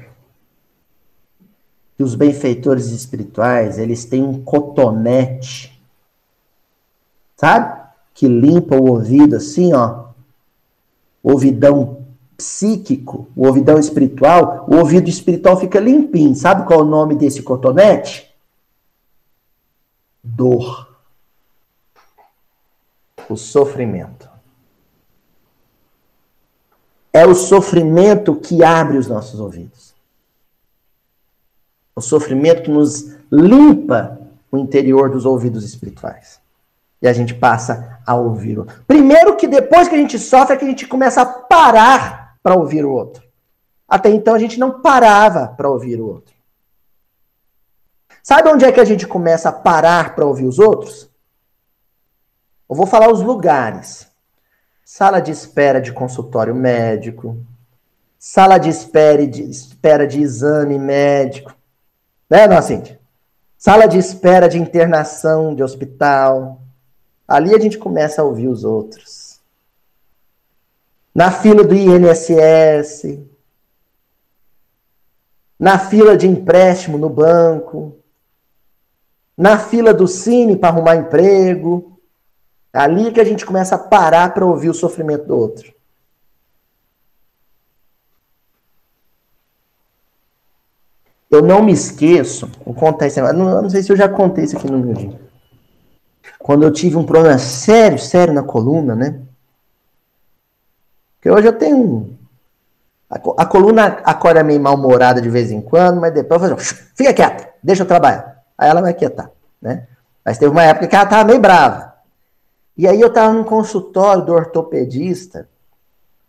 [1.98, 5.78] que os benfeitores espirituais, eles têm um cotonete,
[7.36, 7.78] sabe?
[8.14, 10.12] Que limpa o ouvido assim, ó.
[11.22, 12.06] Ouvidão
[12.38, 16.34] psíquico, o ouvidão espiritual, o ouvido espiritual fica limpinho.
[16.38, 18.34] Sabe qual é o nome desse cotonete?
[20.24, 20.87] Dor.
[23.30, 24.30] O sofrimento.
[27.12, 29.96] É o sofrimento que abre os nossos ouvidos.
[31.96, 34.20] O sofrimento que nos limpa
[34.52, 36.40] o interior dos ouvidos espirituais.
[37.02, 40.58] E a gente passa a ouvir o Primeiro que depois que a gente sofre, é
[40.58, 43.24] que a gente começa a parar para ouvir o outro.
[43.88, 46.36] Até então a gente não parava para ouvir o outro.
[48.24, 51.10] Sabe onde é que a gente começa a parar para ouvir os outros?
[52.70, 54.08] Eu vou falar os lugares
[54.84, 57.38] sala de espera de consultório médico,
[58.18, 61.54] sala de espera de, espera de exame médico,
[62.30, 62.98] né, dona Cíntia?
[63.58, 66.62] Sala de espera de internação de hospital.
[67.28, 69.42] Ali a gente começa a ouvir os outros.
[71.14, 73.20] Na fila do INSS,
[75.60, 77.98] na fila de empréstimo no banco,
[79.36, 81.97] na fila do Cine para arrumar emprego,
[82.74, 85.74] é ali que a gente começa a parar para ouvir o sofrimento do outro.
[91.30, 94.58] Eu não me esqueço, vou contar isso, não, não sei se eu já contei isso
[94.58, 95.20] aqui no meu dia.
[96.40, 99.20] Quando eu tive um problema sério, sério na coluna, né?
[101.16, 102.18] Porque hoje eu tenho.
[103.10, 106.60] A, coluna acorda meio mal-humorada de vez em quando, mas depois eu falo,
[106.94, 108.44] fica quieta, deixa eu trabalhar.
[108.58, 109.88] Aí ela vai quietar, né?
[110.26, 111.94] Mas teve uma época que ela estava meio brava.
[112.78, 115.50] E aí eu estava no consultório do ortopedista,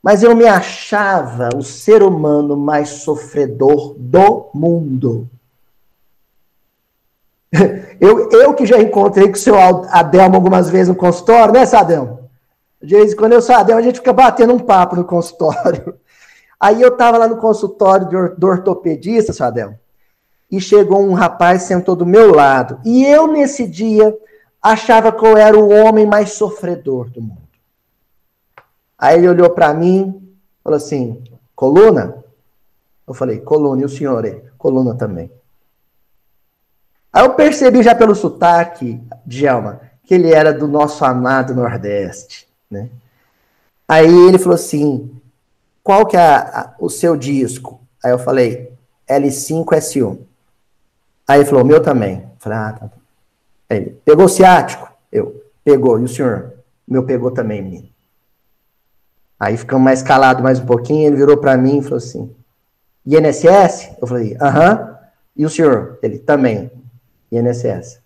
[0.02, 5.28] mas eu me achava o ser humano mais sofredor do mundo.
[8.00, 12.20] Eu, eu que já encontrei com o seu Adelmo algumas vezes no consultório, né, Sadel?
[12.80, 15.96] De quando eu sou Adelmo, a gente fica batendo um papo no consultório.
[16.60, 19.74] Aí eu estava lá no consultório do, do ortopedista, Sadel,
[20.48, 22.80] e chegou um rapaz, sentou do meu lado.
[22.84, 24.16] E eu, nesse dia,
[24.72, 27.48] achava que eu era o homem mais sofredor do mundo.
[28.98, 31.22] Aí ele olhou para mim, falou assim:
[31.54, 32.24] coluna?
[33.06, 34.24] Eu falei: coluna, e o senhor?
[34.24, 35.30] é coluna também.
[37.12, 42.90] Aí eu percebi já pelo sotaque, Djalma, que ele era do nosso amado Nordeste, né?
[43.86, 45.10] Aí ele falou assim:
[45.82, 47.80] qual que é a, a, o seu disco?
[48.04, 48.72] Aí eu falei:
[49.08, 50.18] L5S1.
[51.26, 52.16] Aí ele falou: meu também.
[52.16, 52.97] Eu falei: ah, tá.
[53.70, 54.88] Ele, pegou ciático?
[55.12, 55.38] Eu,
[55.68, 56.00] Pegou.
[56.00, 56.54] E o senhor?
[56.86, 57.88] Meu pegou também, menino.
[59.38, 62.34] Aí ficamos mais calados mais um pouquinho, ele virou para mim e falou assim:
[63.04, 63.90] INSS?
[64.00, 64.96] Eu falei: aham.
[65.36, 65.98] E o senhor?
[66.02, 66.70] Ele também.
[67.30, 68.00] INSS.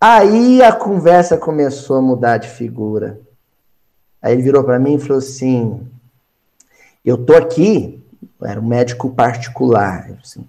[0.00, 3.20] Aí a conversa começou a mudar de figura.
[4.20, 5.88] Aí ele virou para mim e falou assim:
[7.04, 8.04] Eu tô aqui,
[8.42, 10.10] era um médico particular.
[10.20, 10.44] Assim,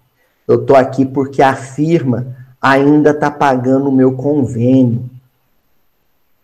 [0.47, 5.09] eu tô aqui porque a firma ainda tá pagando o meu convênio.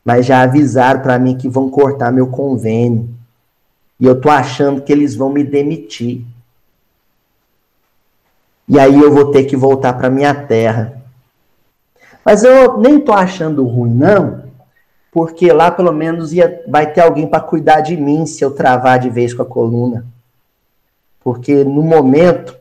[0.04, 3.08] Mas já avisaram para mim que vão cortar meu convênio.
[3.98, 6.26] E eu tô achando que eles vão me demitir.
[8.68, 11.02] E aí eu vou ter que voltar para minha terra.
[12.26, 14.44] Mas eu nem tô achando ruim não,
[15.12, 19.00] porque lá pelo menos ia, vai ter alguém para cuidar de mim se eu travar
[19.00, 20.06] de vez com a coluna.
[21.24, 22.56] Porque no momento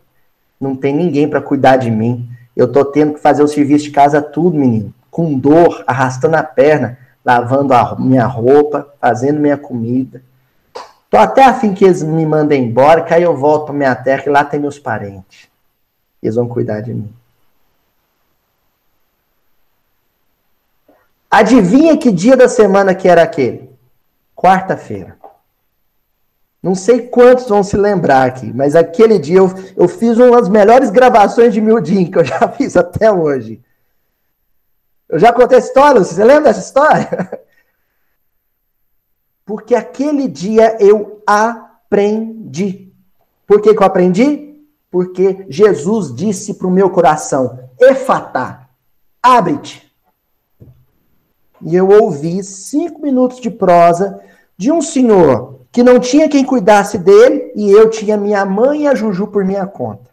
[0.60, 2.28] não tem ninguém para cuidar de mim.
[2.58, 6.42] Eu tô tendo que fazer o serviço de casa tudo, menino, com dor, arrastando a
[6.42, 10.24] perna, lavando a minha roupa, fazendo minha comida.
[11.08, 14.24] Tô até afim que eles me mandem embora, que aí eu volto para minha terra
[14.26, 15.48] e lá tem meus parentes.
[16.20, 17.14] Eles vão cuidar de mim.
[21.30, 23.70] Adivinha que dia da semana que era aquele?
[24.34, 25.17] Quarta-feira.
[26.68, 30.50] Não sei quantos vão se lembrar aqui, mas aquele dia eu, eu fiz uma das
[30.50, 33.64] melhores gravações de Mildin que eu já fiz até hoje.
[35.08, 37.40] Eu já contei a história, você lembra dessa história?
[39.46, 42.92] Porque aquele dia eu aprendi.
[43.46, 44.62] Por que, que eu aprendi?
[44.90, 48.68] Porque Jesus disse para o meu coração: Efatá,
[49.22, 49.90] abre-te.
[51.62, 54.22] E eu ouvi cinco minutos de prosa
[54.54, 58.86] de um senhor que não tinha quem cuidasse dele e eu tinha minha mãe e
[58.88, 60.10] a Juju por minha conta.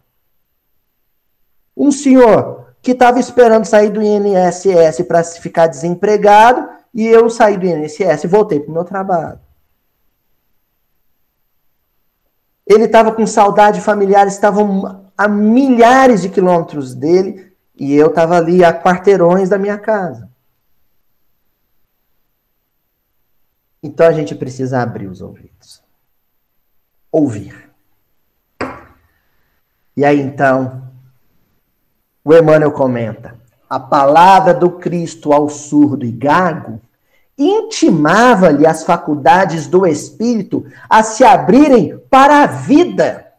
[1.75, 7.65] Um senhor que estava esperando sair do INSS para ficar desempregado e eu saí do
[7.65, 9.39] INSS e voltei para o meu trabalho.
[12.65, 18.63] Ele estava com saudade familiar, estavam a milhares de quilômetros dele e eu estava ali
[18.63, 20.29] a quarteirões da minha casa.
[23.85, 25.79] Então a gente precisa abrir os ouvidos.
[27.11, 27.69] Ouvir.
[29.95, 30.89] E aí então,
[32.23, 36.81] o Emmanuel comenta: a palavra do Cristo ao surdo e gago
[37.37, 43.33] intimava-lhe as faculdades do espírito a se abrirem para a vida.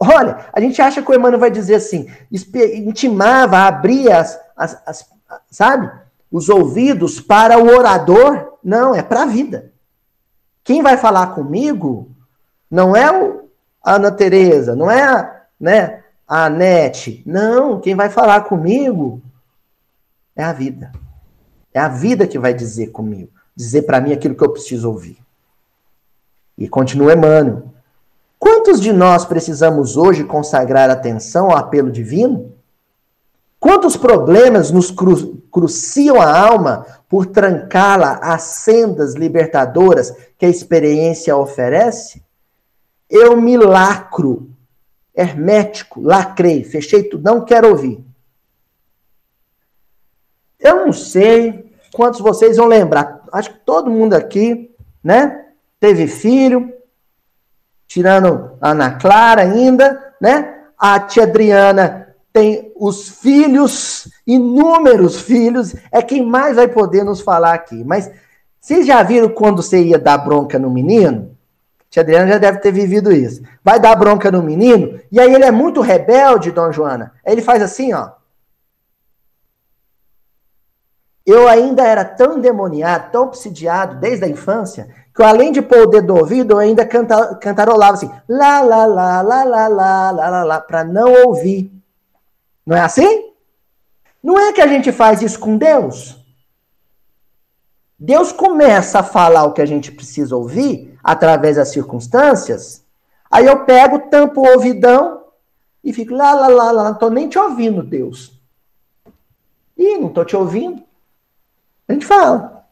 [0.00, 5.10] Olha, a gente acha que o Emmanuel vai dizer assim, intimava, abria as, as, as
[5.48, 5.90] sabe,
[6.30, 9.72] os ouvidos para o orador não, é para a vida.
[10.64, 12.10] Quem vai falar comigo
[12.68, 17.22] não é a Ana Tereza, não é a, né, a Anete.
[17.24, 19.22] Não, quem vai falar comigo
[20.34, 20.90] é a vida.
[21.72, 25.18] É a vida que vai dizer comigo, dizer para mim aquilo que eu preciso ouvir.
[26.58, 27.70] E continua Emmanuel.
[28.38, 32.55] Quantos de nós precisamos hoje consagrar atenção ao apelo divino?
[33.66, 41.36] Quantos problemas nos cru cruciam a alma por trancá-la às sendas libertadoras que a experiência
[41.36, 42.22] oferece?
[43.10, 44.48] Eu me lacro,
[45.12, 48.04] hermético, lacrei, fechei tudo, não quero ouvir.
[50.60, 53.24] Eu não sei quantos vocês vão lembrar.
[53.32, 55.44] Acho que todo mundo aqui, né?
[55.80, 56.72] Teve filho,
[57.88, 60.66] tirando a Ana Clara ainda, né?
[60.78, 62.05] A tia Adriana
[62.36, 67.82] tem os filhos, inúmeros filhos, é quem mais vai poder nos falar aqui.
[67.82, 68.10] Mas
[68.60, 71.34] vocês já viram quando você ia dar bronca no menino?
[71.88, 73.42] Tia Adriana já deve ter vivido isso.
[73.64, 77.14] Vai dar bronca no menino, e aí ele é muito rebelde, Dona Joana.
[77.24, 78.10] Aí ele faz assim, ó.
[81.24, 85.86] Eu ainda era tão endemoniado, tão obsidiado desde a infância, que além de pôr o
[85.86, 90.30] dedo do ouvido, eu ainda canta, cantarolava assim, lá, lá, lá, lá, lá, lá, lá,
[90.30, 91.75] lá, lá, para não ouvir.
[92.66, 93.30] Não é assim?
[94.22, 96.16] Não é que a gente faz isso com Deus?
[97.98, 102.84] Deus começa a falar o que a gente precisa ouvir através das circunstâncias.
[103.30, 105.24] Aí eu pego, tampo o ouvidão
[105.82, 108.32] e fico lá, lá, lá, lá, não tô nem te ouvindo, Deus.
[109.76, 110.82] Ih, não tô te ouvindo.
[111.88, 112.66] A gente fala.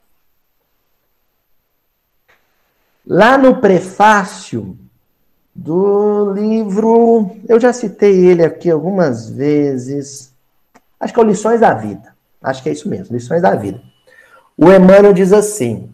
[3.07, 4.78] Lá no prefácio
[5.55, 7.36] do livro.
[7.48, 10.32] Eu já citei ele aqui algumas vezes.
[10.98, 12.14] Acho que é o Lições da Vida.
[12.42, 13.80] Acho que é isso mesmo, Lições da Vida.
[14.57, 15.92] O Emmanuel diz assim: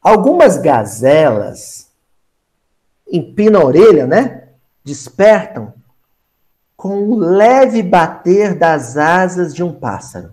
[0.00, 1.88] algumas gazelas
[3.10, 4.48] empinam a orelha, né?
[4.82, 5.72] Despertam
[6.76, 10.32] com o leve bater das asas de um pássaro.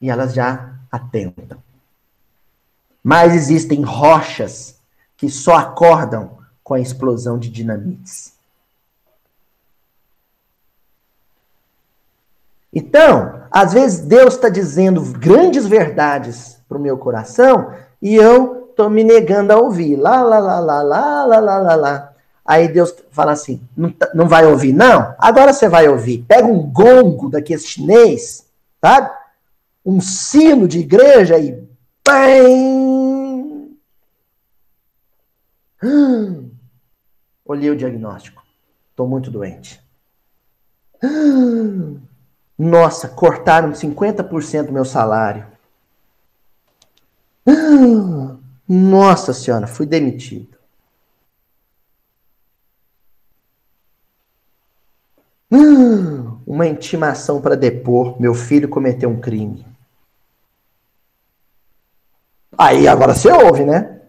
[0.00, 1.62] e elas já atentam.
[3.04, 4.80] Mas existem rochas
[5.16, 8.32] que só acordam com a explosão de dinamites.
[12.72, 18.88] Então, às vezes Deus está dizendo grandes verdades para o meu coração e eu estou
[18.88, 19.96] me negando a ouvir.
[19.96, 22.12] Lá, lá, lá, lá, lá, lá, lá, lá, lá.
[22.44, 25.14] Aí Deus fala assim: não, tá, não vai ouvir, não?
[25.18, 26.24] Agora você vai ouvir.
[26.26, 28.46] Pega um gongo daquele chinês,
[28.80, 29.10] sabe?
[29.84, 31.62] Um sino de igreja e.
[32.06, 33.76] Bem!
[37.52, 38.42] Olhei o diagnóstico.
[38.88, 39.78] Estou muito doente.
[42.56, 45.46] Nossa, cortaram 50% do meu salário.
[48.66, 50.56] Nossa senhora, fui demitido.
[56.46, 58.18] Uma intimação para depor.
[58.18, 59.66] Meu filho cometeu um crime.
[62.56, 64.00] Aí agora você ouve, né?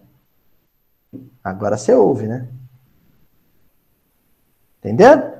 [1.44, 2.48] Agora você ouve, né?
[4.84, 5.38] Entendeu?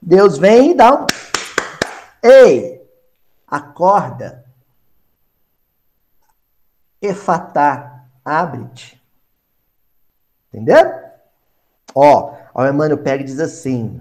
[0.00, 1.06] Deus vem e dá um.
[2.20, 2.82] Ei!
[3.46, 4.44] Acorda.
[7.00, 9.00] Efatá, abre-te.
[10.48, 11.00] Entendeu?
[11.94, 14.00] Ó, o Emmanuel pega e diz assim: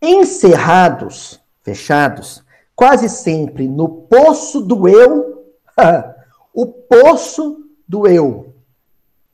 [0.00, 2.42] encerrados, fechados,
[2.74, 5.52] quase sempre no poço do eu,
[6.54, 8.49] o poço do eu.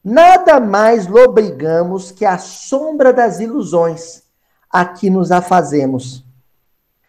[0.08, 4.22] Nada mais lobrigamos que a sombra das ilusões
[4.70, 6.24] a que nos afazemos,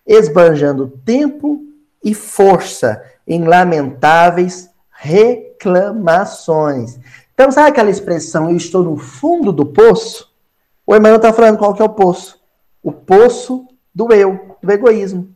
[0.04, 1.64] esbanjando tempo
[2.04, 6.98] e força em lamentáveis reclamações.
[7.36, 10.34] Então, sabe aquela expressão, eu estou no fundo do poço?
[10.84, 12.38] O Emmanuel está falando qual que é o poço
[12.88, 15.36] o poço do eu, do egoísmo.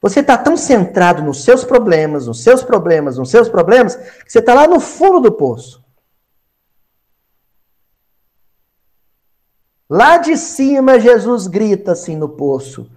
[0.00, 4.38] Você está tão centrado nos seus problemas, nos seus problemas, nos seus problemas, que você
[4.38, 5.84] está lá no fundo do poço.
[9.88, 12.90] Lá de cima, Jesus grita assim no poço: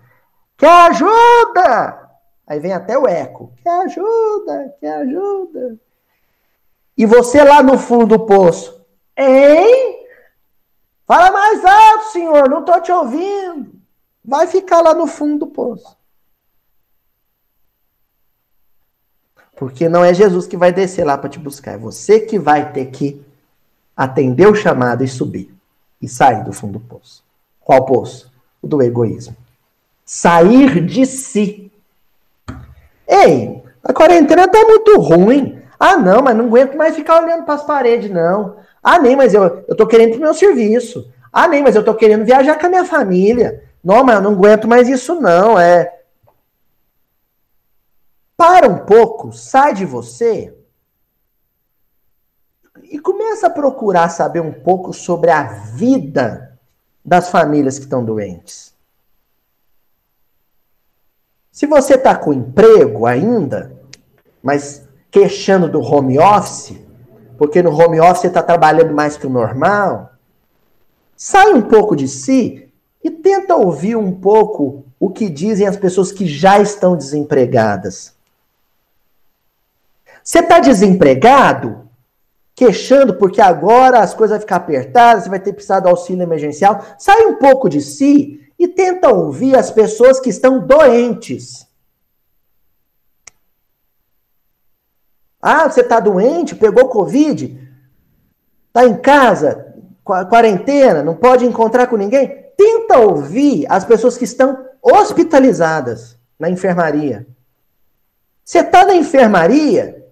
[0.58, 2.10] Que ajuda!
[2.46, 5.80] Aí vem até o eco: Que ajuda, que ajuda.
[6.98, 8.86] E você lá no fundo do poço:
[9.16, 10.06] Hein?
[11.08, 13.72] Fala mais alto, senhor, não estou te ouvindo.
[14.24, 15.98] Vai ficar lá no fundo do poço.
[19.56, 22.74] Porque não é Jesus que vai descer lá para te buscar, é você que vai
[22.74, 23.24] ter que
[23.96, 25.61] atender o chamado e subir
[26.02, 27.24] e sair do fundo do poço.
[27.60, 28.32] Qual poço?
[28.62, 29.36] O do egoísmo.
[30.06, 31.72] Sair de si.
[33.08, 35.62] Ei, a quarentena tá muito ruim.
[35.80, 38.58] Ah, não, mas não aguento mais ficar olhando para as paredes, não.
[38.84, 41.12] Ah, nem, mas eu, eu tô querendo pro meu serviço.
[41.32, 43.64] Ah, nem, mas eu tô querendo viajar com a minha família.
[43.84, 45.58] Não, mas eu não aguento mais isso, não.
[45.60, 46.00] É.
[48.36, 50.54] Para um pouco, sai de você
[52.92, 56.60] e começa a procurar saber um pouco sobre a vida
[57.04, 58.76] das famílias que estão doentes.
[61.50, 63.72] Se você está com emprego ainda,
[64.44, 66.78] mas queixando do home office,
[67.38, 70.12] porque no home office você está trabalhando mais que o normal.
[71.16, 72.70] Sai um pouco de si
[73.02, 78.14] e tenta ouvir um pouco o que dizem as pessoas que já estão desempregadas.
[80.24, 81.90] Você está desempregado,
[82.62, 86.86] queixando porque agora as coisas vão ficar apertadas, você vai ter precisado do auxílio emergencial.
[87.00, 91.66] Sai um pouco de si e tenta ouvir as pessoas que estão doentes.
[95.42, 97.68] Ah, você está doente, pegou Covid,
[98.68, 99.74] está em casa,
[100.30, 102.46] quarentena, não pode encontrar com ninguém.
[102.56, 107.26] Tenta ouvir as pessoas que estão hospitalizadas na enfermaria.
[108.46, 110.06] Você está na enfermaria,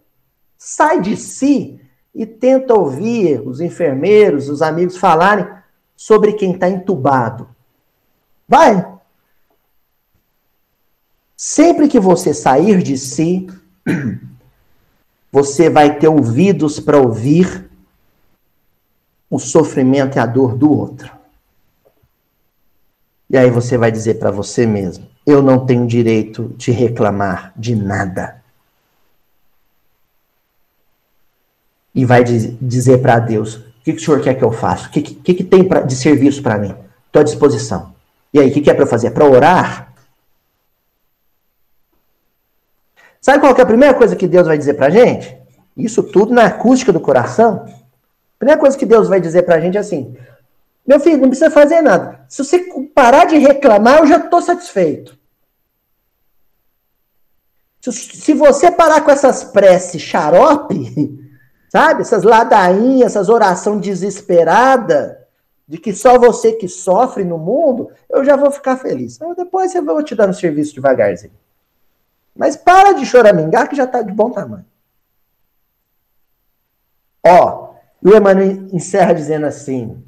[0.57, 1.78] sai de si
[2.13, 5.47] e tenta ouvir os enfermeiros, os amigos falarem
[5.95, 7.47] sobre quem está entubado.
[8.47, 8.85] Vai!
[11.35, 13.47] Sempre que você sair de si,
[15.31, 17.69] você vai ter ouvidos para ouvir
[19.29, 21.11] o sofrimento e a dor do outro.
[23.29, 27.75] E aí você vai dizer para você mesmo: eu não tenho direito de reclamar de
[27.75, 28.38] nada.
[31.99, 34.87] E vai dizer para Deus: o que, que, o senhor quer que eu faça?
[34.87, 36.73] O que, que, que tem pra, de serviço para mim?
[37.05, 37.93] Estou à disposição.
[38.33, 39.07] E aí, o que, que é para fazer?
[39.07, 39.93] É para orar?
[43.19, 45.37] Sabe qual é a primeira coisa que Deus vai dizer para gente?
[45.75, 47.65] Isso tudo na acústica do coração.
[47.65, 50.15] A primeira coisa que Deus vai dizer para a gente é assim:
[50.87, 52.21] meu filho, não precisa fazer nada.
[52.29, 52.59] Se você
[52.95, 55.19] parar de reclamar, eu já estou satisfeito.
[57.81, 61.27] Se, se você parar com essas preces xarope,
[61.69, 62.01] sabe?
[62.01, 65.15] Essas ladainhas, essas orações desesperadas,
[65.67, 69.15] de que só você que sofre no mundo, eu já vou ficar feliz.
[69.15, 71.31] Então, depois eu vou te dar um serviço devagarzinho.
[72.35, 74.65] Mas para de choramingar que já está de bom tamanho.
[77.23, 80.03] Ó, o Emmanuel encerra dizendo assim: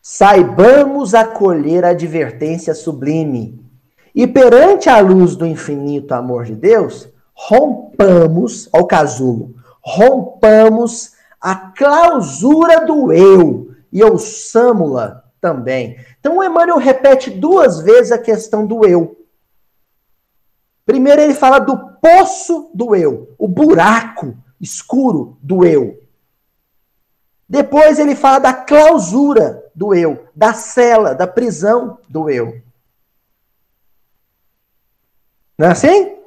[0.00, 3.64] Saibamos acolher a advertência sublime
[4.12, 7.08] e perante a luz do infinito amor de Deus,
[7.48, 15.98] rompamos, ao casulo, rompamos a clausura do eu e ouçamo-la também.
[16.20, 19.26] Então o Emmanuel repete duas vezes a questão do eu.
[20.86, 26.00] Primeiro ele fala do poço do eu, o buraco escuro do eu.
[27.48, 32.62] Depois ele fala da clausura do eu, da cela, da prisão do eu.
[35.58, 36.21] Não é assim?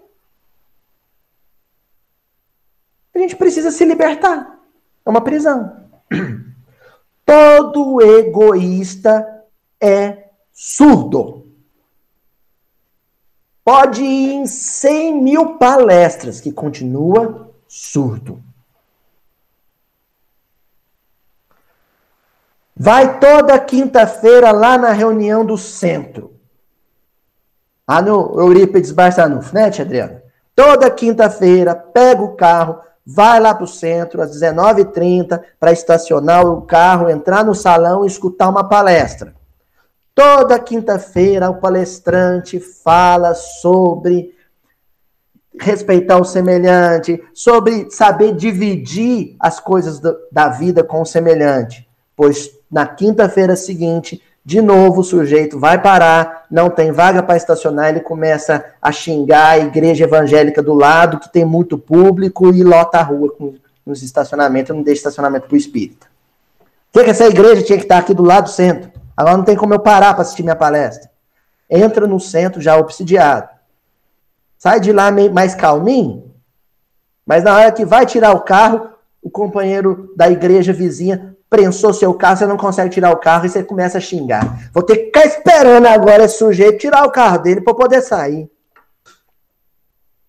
[3.16, 4.60] A gente precisa se libertar.
[5.06, 5.88] É uma prisão.
[7.26, 9.44] Todo egoísta
[9.82, 11.48] é surdo.
[13.64, 18.44] Pode ir em 100 mil palestras que continua surdo.
[22.76, 26.36] Vai toda quinta-feira lá na reunião do centro.
[27.88, 30.22] Lá no Eurípides Barçanufo, né, tia Adriana?
[30.54, 36.64] Toda quinta-feira, pega o carro, vai lá para o centro, às 19h30, para estacionar o
[36.64, 39.36] carro, entrar no salão e escutar uma palestra.
[40.16, 44.34] Toda quinta-feira, o palestrante fala sobre
[45.60, 50.00] respeitar o semelhante, sobre saber dividir as coisas
[50.32, 51.88] da vida com o semelhante.
[52.16, 57.90] Pois na quinta-feira seguinte, de novo, o sujeito vai parar, não tem vaga para estacionar,
[57.90, 63.00] ele começa a xingar a igreja evangélica do lado, que tem muito público, e lota
[63.00, 66.06] a rua com, nos estacionamentos, não deixa estacionamento para o espírita.
[66.94, 68.92] Por que, que essa igreja tinha que estar aqui do lado do centro?
[69.18, 71.10] Agora não tem como eu parar para assistir minha palestra.
[71.68, 73.50] Entra no centro já obsidiado.
[74.60, 76.32] Sai de lá mais calminho,
[77.26, 78.90] mas na hora que vai tirar o carro,
[79.24, 83.50] o companheiro da igreja vizinha prensou seu carro, você não consegue tirar o carro e
[83.50, 84.70] você começa a xingar.
[84.74, 88.52] Vou ter que ficar esperando agora esse sujeito tirar o carro dele para poder sair.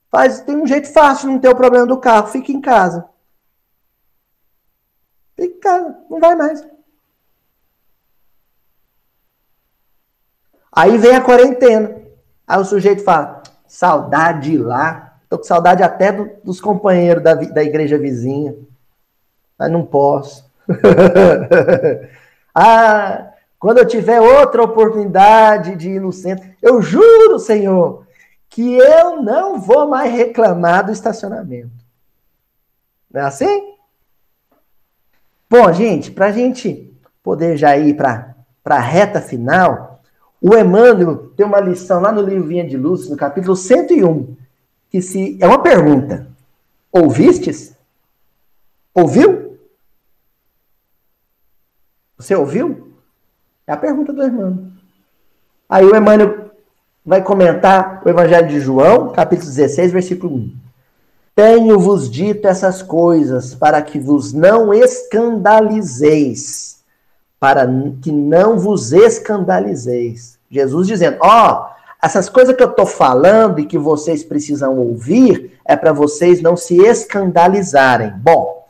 [0.09, 2.29] Faz, tem um jeito fácil de não ter o problema do carro.
[2.29, 3.05] Fique em casa.
[5.35, 6.65] Fique em casa, não vai mais.
[10.71, 12.03] Aí vem a quarentena.
[12.47, 15.19] Aí o sujeito fala: saudade lá.
[15.29, 18.55] Tô com saudade até do, dos companheiros da, da igreja vizinha.
[19.59, 20.46] Mas não posso.
[22.55, 28.07] ah, quando eu tiver outra oportunidade de ir no centro, eu juro, Senhor,
[28.49, 31.71] que eu não vou mais reclamar do estacionamento.
[33.13, 33.75] Não é assim?
[35.49, 36.93] Bom, gente, para a gente
[37.23, 40.03] poder já ir para a reta final,
[40.41, 44.37] o Emmanuel tem uma lição lá no livro Vinha de Luz, no capítulo 101,
[44.91, 46.27] que se é uma pergunta.
[46.93, 47.75] Ouvistes?
[48.95, 49.46] Ouviu?
[52.19, 52.93] Você ouviu?
[53.67, 54.73] É a pergunta do irmão.
[55.69, 56.51] Aí o Emmanuel
[57.05, 60.53] vai comentar o Evangelho de João, capítulo 16, versículo 1.
[61.35, 66.83] Tenho-vos dito essas coisas para que vos não escandalizeis,
[67.39, 67.69] para
[68.01, 70.39] que não vos escandalizeis.
[70.51, 71.67] Jesus dizendo: Ó, oh,
[72.03, 76.57] essas coisas que eu estou falando e que vocês precisam ouvir é para vocês não
[76.57, 78.15] se escandalizarem.
[78.17, 78.66] Bom,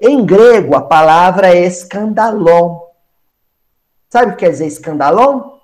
[0.00, 2.80] em grego, a palavra é escandalon.
[4.08, 5.58] Sabe o que quer dizer escandalon?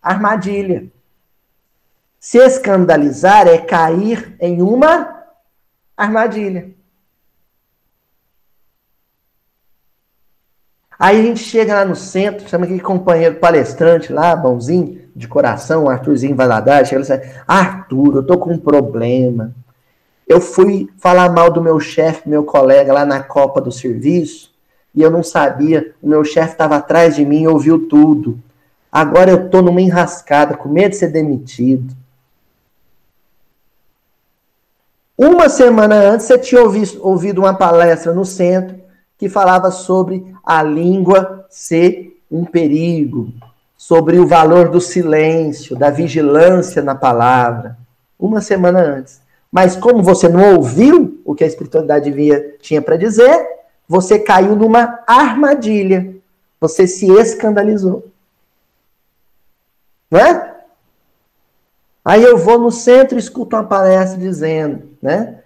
[0.00, 0.90] Armadilha.
[2.18, 5.24] Se escandalizar é cair em uma
[5.96, 6.74] armadilha.
[10.98, 15.90] Aí a gente chega lá no centro, chama aquele companheiro palestrante lá, bonzinho, de coração,
[15.90, 19.54] Arthurzinho Valadares, chega lá e diz, Arthur, eu tô com um problema.
[20.26, 24.52] Eu fui falar mal do meu chefe, meu colega lá na Copa do Serviço,
[24.94, 28.38] e eu não sabia, o meu chefe estava atrás de mim ouviu tudo.
[28.90, 31.94] Agora eu estou numa enrascada, com medo de ser demitido.
[35.16, 38.76] Uma semana antes, você tinha ouvido, ouvido uma palestra no centro
[39.16, 43.32] que falava sobre a língua ser um perigo,
[43.76, 47.78] sobre o valor do silêncio, da vigilância na palavra.
[48.18, 49.20] Uma semana antes.
[49.56, 53.48] Mas como você não ouviu o que a espiritualidade via, tinha para dizer,
[53.88, 56.14] você caiu numa armadilha.
[56.60, 58.06] Você se escandalizou.
[60.10, 60.56] Não é?
[62.04, 65.38] Aí eu vou no centro e escuto uma palestra dizendo, né?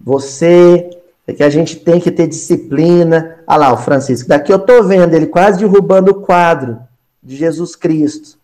[0.00, 0.88] Você,
[1.26, 3.40] é que a gente tem que ter disciplina.
[3.44, 6.78] Ah lá, o Francisco, daqui eu tô vendo ele quase derrubando o quadro
[7.20, 8.38] de Jesus Cristo.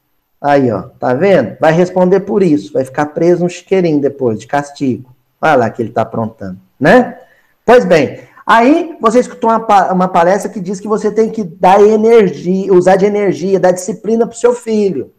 [0.46, 1.56] Aí, ó, tá vendo?
[1.58, 5.10] Vai responder por isso, vai ficar preso um chiqueirinho depois, de castigo.
[5.42, 7.18] Olha lá que ele tá aprontando, né?
[7.64, 11.82] Pois bem, aí você escutou uma, uma palestra que diz que você tem que dar
[11.82, 15.10] energia, usar de energia, dar disciplina pro seu filho.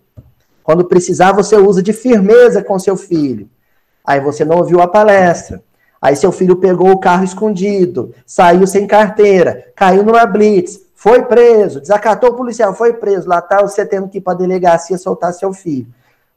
[0.63, 3.49] Quando precisar, você usa de firmeza com seu filho.
[4.05, 5.61] Aí você não ouviu a palestra.
[6.01, 11.80] Aí seu filho pegou o carro escondido, saiu sem carteira, caiu numa blitz, foi preso,
[11.80, 13.30] desacatou o policial, foi preso.
[13.30, 15.86] Lá tá você tendo que ir para a delegacia soltar seu filho.
[15.86, 15.93] Ou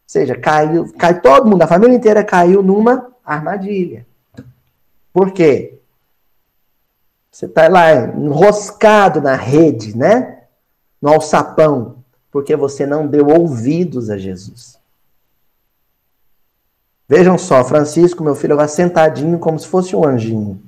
[0.06, 4.06] seja, caiu, cai todo mundo, a família inteira caiu numa armadilha.
[5.14, 5.80] Por quê?
[7.32, 10.42] Você está lá enroscado na rede, né?
[11.00, 11.96] No alçapão
[12.30, 14.78] porque você não deu ouvidos a Jesus.
[17.08, 20.62] Vejam só, Francisco, meu filho, vai sentadinho como se fosse um anjinho,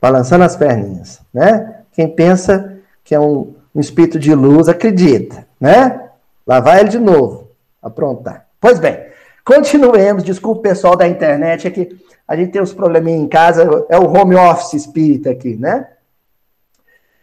[0.00, 1.82] balançando as perninhas, né?
[1.92, 2.73] Quem pensa
[3.04, 6.08] que é um, um espírito de luz, acredita, né?
[6.46, 7.50] Lá vai ele de novo,
[7.82, 8.46] aprontar.
[8.60, 8.98] Pois bem,
[9.44, 11.96] continuemos, desculpa o pessoal da internet, é que
[12.26, 15.86] a gente tem uns probleminha em casa, é o home office espírita aqui, né?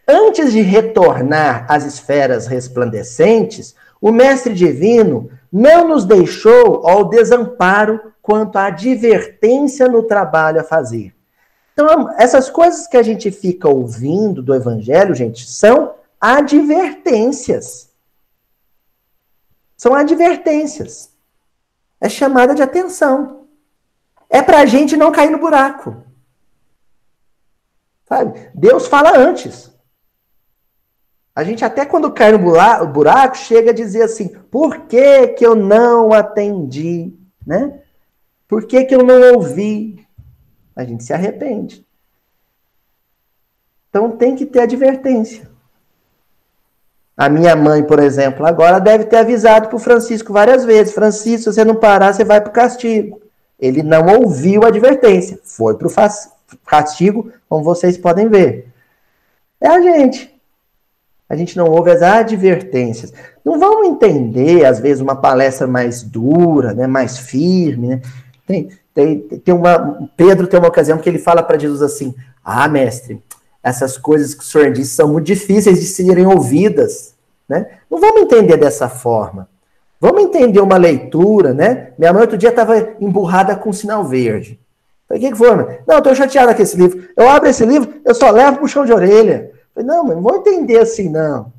[0.06, 8.56] Antes de retornar às esferas resplandecentes, o Mestre Divino não nos deixou ao desamparo quanto
[8.56, 11.14] à advertência no trabalho a fazer.
[11.72, 17.90] Então, essas coisas que a gente fica ouvindo do Evangelho, gente, são advertências.
[19.76, 21.10] São advertências.
[22.00, 23.46] É chamada de atenção.
[24.28, 25.96] É para a gente não cair no buraco.
[28.08, 28.50] Sabe?
[28.54, 29.72] Deus fala antes.
[31.34, 35.54] A gente até quando cai no buraco chega a dizer assim: por que, que eu
[35.54, 37.14] não atendi?
[37.46, 37.80] Né?
[38.46, 40.06] Por que, que eu não ouvi?
[40.74, 41.84] A gente se arrepende.
[43.88, 45.50] Então tem que ter advertência.
[47.16, 51.44] A minha mãe, por exemplo, agora deve ter avisado para o Francisco várias vezes: Francisco,
[51.44, 53.20] se você não parar, você vai para o castigo.
[53.58, 58.68] Ele não ouviu a advertência, foi para o castigo, como vocês podem ver.
[59.60, 60.32] É a gente
[61.32, 63.10] a gente não ouve as advertências.
[63.42, 67.88] Não vamos entender, às vezes, uma palestra mais dura, né, mais firme.
[67.88, 68.02] Né?
[68.46, 72.14] Tem, tem, tem uma, Pedro tem uma ocasião que ele fala para Jesus assim:
[72.44, 73.22] Ah, mestre,
[73.62, 77.14] essas coisas que o senhor disse são muito difíceis de serem ouvidas.
[77.48, 77.66] Né?
[77.90, 79.48] Não vamos entender dessa forma.
[80.00, 81.92] Vamos entender uma leitura, né?
[81.96, 84.58] Minha mãe outro dia estava emburrada com sinal verde.
[85.08, 85.48] Falei, o que, que foi?
[85.86, 87.08] Não, estou chateada com esse livro.
[87.16, 89.52] Eu abro esse livro, eu só levo para o chão de orelha.
[89.72, 91.52] Falei, não, mas não vou entender assim, não.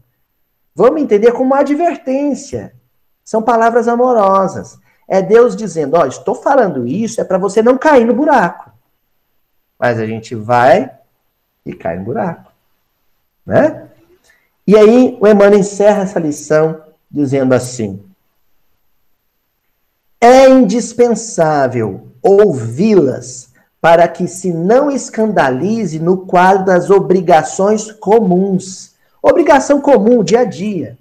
[0.76, 2.74] Vamos entender como uma advertência.
[3.24, 4.78] São palavras amorosas.
[5.14, 8.72] É Deus dizendo: ó, estou falando isso, é para você não cair no buraco.
[9.78, 10.90] Mas a gente vai
[11.64, 12.52] e cai no buraco.
[13.46, 13.90] Né?
[14.66, 18.04] E aí o Emmanuel encerra essa lição dizendo assim:
[20.20, 28.96] é indispensável ouvi-las para que se não escandalize no quadro das obrigações comuns.
[29.22, 30.98] Obrigação comum, dia a dia.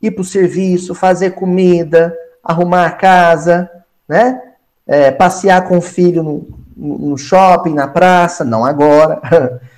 [0.00, 3.70] Ir para o serviço, fazer comida, arrumar a casa,
[4.08, 4.40] né?
[4.86, 9.60] É, passear com o filho no, no shopping, na praça, não agora.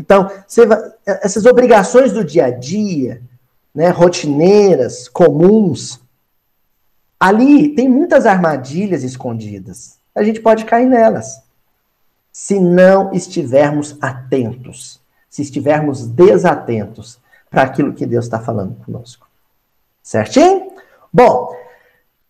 [0.00, 0.30] Então,
[0.68, 3.20] vai, essas obrigações do dia a dia,
[3.74, 6.00] né, rotineiras, comuns,
[7.18, 11.42] ali tem muitas armadilhas escondidas a gente pode cair nelas.
[12.32, 15.00] Se não estivermos atentos,
[15.30, 17.18] se estivermos desatentos
[17.48, 19.28] para aquilo que Deus está falando conosco.
[20.02, 20.72] Certinho?
[21.12, 21.54] Bom,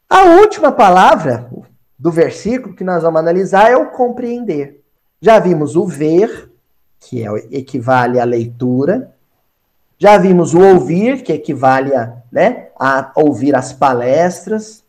[0.08, 1.50] a última palavra
[1.98, 4.82] do versículo que nós vamos analisar é o compreender.
[5.20, 6.50] Já vimos o ver,
[7.00, 9.14] que é, equivale à leitura.
[9.98, 14.84] Já vimos o ouvir, que equivale a, né, a ouvir as palestras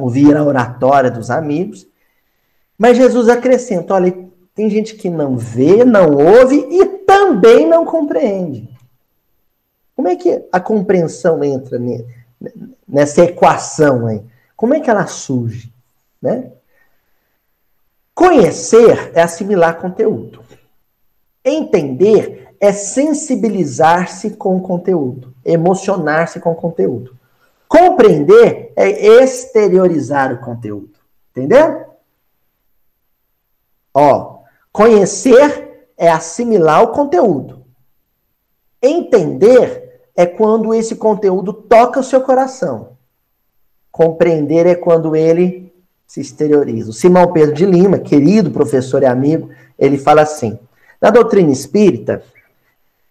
[0.00, 1.86] ouvir a oratória dos amigos.
[2.76, 4.16] Mas Jesus acrescenta: olha,
[4.54, 8.68] tem gente que não vê, não ouve e também não compreende.
[9.94, 11.78] Como é que a compreensão entra
[12.90, 14.22] nessa equação aí?
[14.56, 15.72] Como é que ela surge?
[16.20, 16.50] Né?
[18.14, 20.44] Conhecer é assimilar conteúdo.
[21.44, 27.16] Entender é sensibilizar-se com o conteúdo, emocionar-se com o conteúdo.
[27.66, 28.90] Compreender é
[29.22, 30.92] exteriorizar o conteúdo.
[31.30, 31.86] Entendeu?
[33.94, 37.64] Ó, conhecer é assimilar o conteúdo.
[38.82, 42.96] Entender é quando esse conteúdo toca o seu coração.
[43.90, 45.72] Compreender é quando ele
[46.06, 46.90] se exterioriza.
[46.90, 50.58] O Simão Pedro de Lima, querido professor e amigo, ele fala assim:
[51.00, 52.22] na doutrina espírita,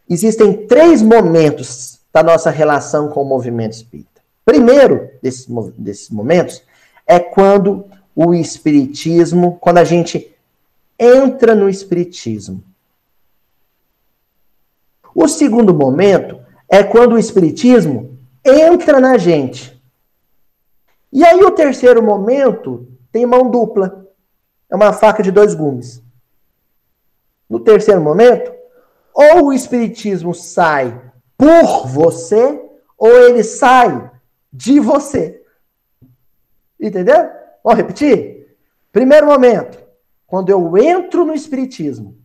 [0.10, 4.22] existem três momentos da nossa relação com o movimento espírita.
[4.43, 5.47] Primeiro desses,
[5.78, 6.62] desses momentos
[7.06, 7.86] é quando
[8.16, 10.36] o espiritismo, quando a gente
[11.00, 12.64] entra no espiritismo.
[15.16, 16.39] O segundo momento
[16.70, 19.82] é quando o espiritismo entra na gente.
[21.11, 24.07] E aí o terceiro momento tem mão dupla.
[24.70, 26.01] É uma faca de dois gumes.
[27.49, 28.51] No terceiro momento,
[29.13, 31.01] ou o espiritismo sai
[31.36, 32.61] por você,
[32.95, 34.11] ou ele sai
[34.53, 35.41] de você.
[36.80, 37.30] Entendeu?
[37.63, 38.55] Vou repetir?
[38.91, 39.80] Primeiro momento,
[40.28, 42.15] quando eu entro no espiritismo.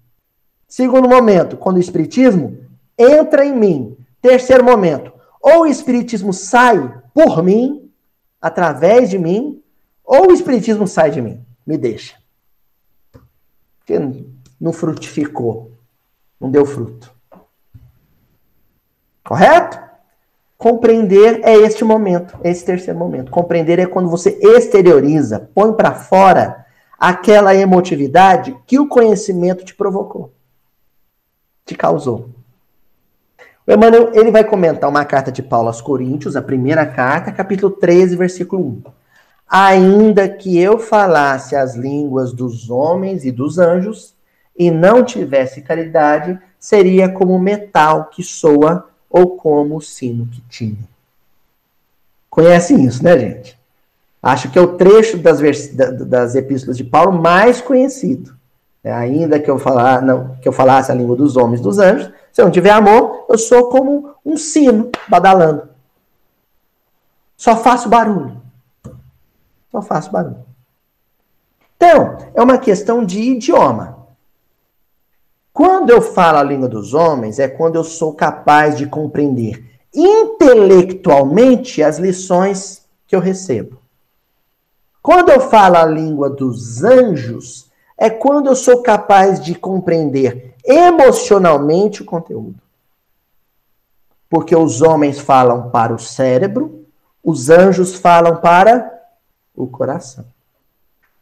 [0.68, 2.59] Segundo momento, quando o espiritismo
[2.99, 3.97] entra em mim.
[4.25, 7.93] Terceiro momento, ou o espiritismo sai por mim,
[8.41, 9.62] através de mim,
[10.03, 12.16] ou o espiritismo sai de mim, me deixa.
[13.79, 14.01] Porque
[14.59, 15.72] não frutificou,
[16.41, 17.14] não deu fruto.
[19.22, 19.79] Correto?
[20.57, 23.31] Compreender é este momento, esse terceiro momento.
[23.31, 26.64] Compreender é quando você exterioriza, põe para fora
[26.99, 30.33] aquela emotividade que o conhecimento te provocou,
[31.66, 32.31] te causou.
[33.67, 37.73] O Emmanuel ele vai comentar uma carta de Paulo aos Coríntios, a primeira carta, capítulo
[37.73, 38.83] 13, versículo 1.
[39.49, 44.15] Ainda que eu falasse as línguas dos homens e dos anjos
[44.57, 50.87] e não tivesse caridade, seria como metal que soa ou como sino que tine.
[52.29, 53.59] Conhecem isso, né, gente?
[54.23, 55.39] Acho que é o trecho das,
[56.07, 58.37] das epístolas de Paulo mais conhecido.
[58.85, 62.12] É, ainda que eu, falar, não, que eu falasse a língua dos homens dos anjos,
[62.30, 65.70] se eu não tiver amor, eu sou como um sino badalando.
[67.35, 68.43] Só faço barulho.
[69.72, 70.45] Só faço barulho.
[71.76, 74.07] Então, é uma questão de idioma.
[75.51, 79.64] Quando eu falo a língua dos homens, é quando eu sou capaz de compreender
[79.95, 83.78] intelectualmente as lições que eu recebo.
[85.01, 92.03] Quando eu falo a língua dos anjos, é quando eu sou capaz de compreender emocionalmente
[92.03, 92.57] o conteúdo.
[94.28, 96.86] Porque os homens falam para o cérebro,
[97.22, 98.92] os anjos falam para
[99.55, 100.24] o coração.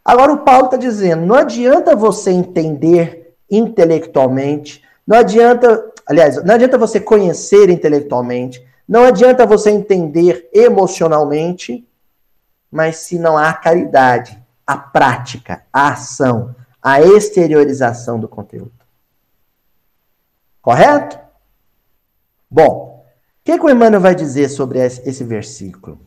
[0.04, 6.78] Agora o Paulo está dizendo: não adianta você entender intelectualmente, não adianta, aliás, não adianta
[6.78, 11.86] você conhecer intelectualmente, não adianta você entender emocionalmente,
[12.70, 18.72] mas se não há caridade, a prática, a ação, a exteriorização do conteúdo.
[20.60, 21.18] Correto?
[22.50, 23.04] Bom,
[23.42, 25.98] o que, que o Emmanuel vai dizer sobre esse versículo?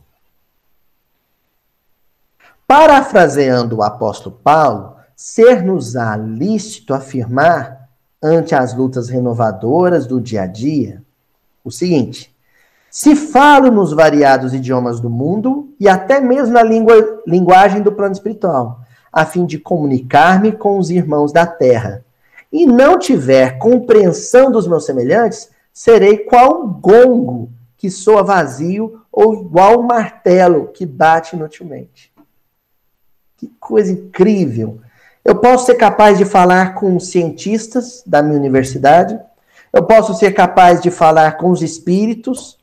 [2.68, 7.90] Parafraseando o apóstolo Paulo, ser-nos-á lícito afirmar,
[8.22, 11.04] ante as lutas renovadoras do dia a dia,
[11.64, 12.36] o seguinte:
[12.90, 18.14] se falo nos variados idiomas do mundo e até mesmo na língua, linguagem do plano
[18.14, 18.85] espiritual,
[19.16, 22.04] a fim de comunicar-me com os irmãos da terra,
[22.52, 29.82] e não tiver compreensão dos meus semelhantes, serei qual gongo que soa vazio ou igual
[29.82, 32.14] martelo que bate inutilmente.
[33.38, 34.82] Que coisa incrível!
[35.24, 39.18] Eu posso ser capaz de falar com cientistas da minha universidade,
[39.72, 42.58] eu posso ser capaz de falar com os espíritos,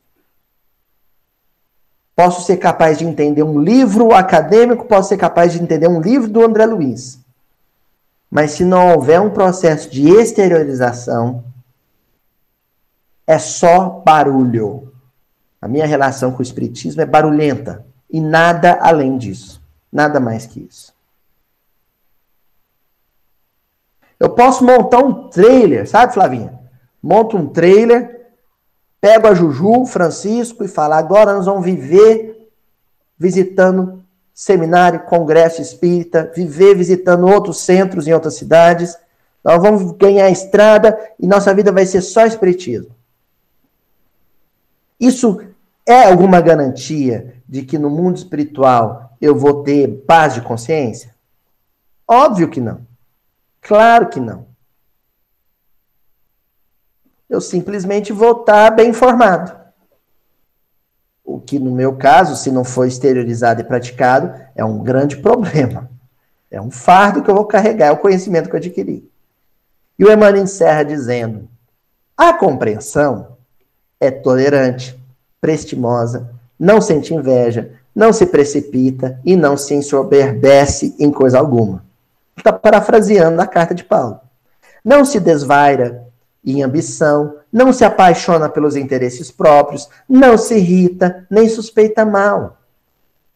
[2.15, 6.29] posso ser capaz de entender um livro acadêmico, posso ser capaz de entender um livro
[6.29, 7.19] do André Luiz.
[8.29, 11.43] Mas se não houver um processo de exteriorização,
[13.25, 14.91] é só barulho.
[15.61, 17.85] A minha relação com o Espiritismo é barulhenta.
[18.09, 19.61] E nada além disso.
[19.91, 20.93] Nada mais que isso.
[24.19, 26.59] Eu posso montar um trailer, sabe, Flavinha?
[27.01, 28.22] Monto um trailer,
[29.03, 32.49] pego a Juju, Francisco e falo: agora nós vamos viver
[33.19, 34.01] visitando
[34.33, 38.97] seminário, congresso espírita, viver visitando outros centros em outras cidades.
[39.43, 42.95] Nós vamos ganhar estrada e nossa vida vai ser só espiritismo.
[44.97, 45.41] Isso
[45.85, 51.13] é alguma garantia de que no mundo espiritual eu vou ter paz de consciência?
[52.07, 52.87] Óbvio que não.
[53.59, 54.52] Claro que não.
[57.33, 59.51] Eu simplesmente vou estar bem informado.
[61.25, 65.89] O que, no meu caso, se não for exteriorizado e praticado, é um grande problema.
[66.51, 69.09] É um fardo que eu vou carregar, é o conhecimento que eu adquiri.
[69.97, 71.49] E o Emmanuel encerra dizendo:
[72.15, 73.35] a compreensão
[73.99, 74.95] é tolerante,
[75.41, 76.29] prestimosa,
[76.59, 81.83] não sente inveja, não se precipita e não se ensoberbece em coisa alguma.
[82.37, 84.19] Está parafraseando a carta de Paulo.
[84.85, 86.02] Não se desvaira
[86.51, 92.57] em ambição, não se apaixona pelos interesses próprios, não se irrita, nem suspeita mal.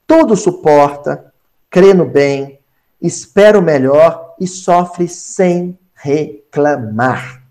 [0.05, 1.34] Tudo suporta,
[1.70, 2.60] crê no bem,
[3.01, 7.43] espera o melhor e sofre sem reclamar.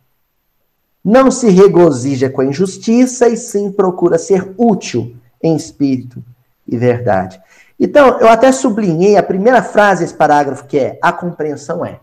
[1.04, 6.22] Não se regozija com a injustiça e sim procura ser útil em espírito
[6.66, 7.40] e verdade.
[7.78, 12.00] Então, eu até sublinhei a primeira frase desse parágrafo, que é: a compreensão é.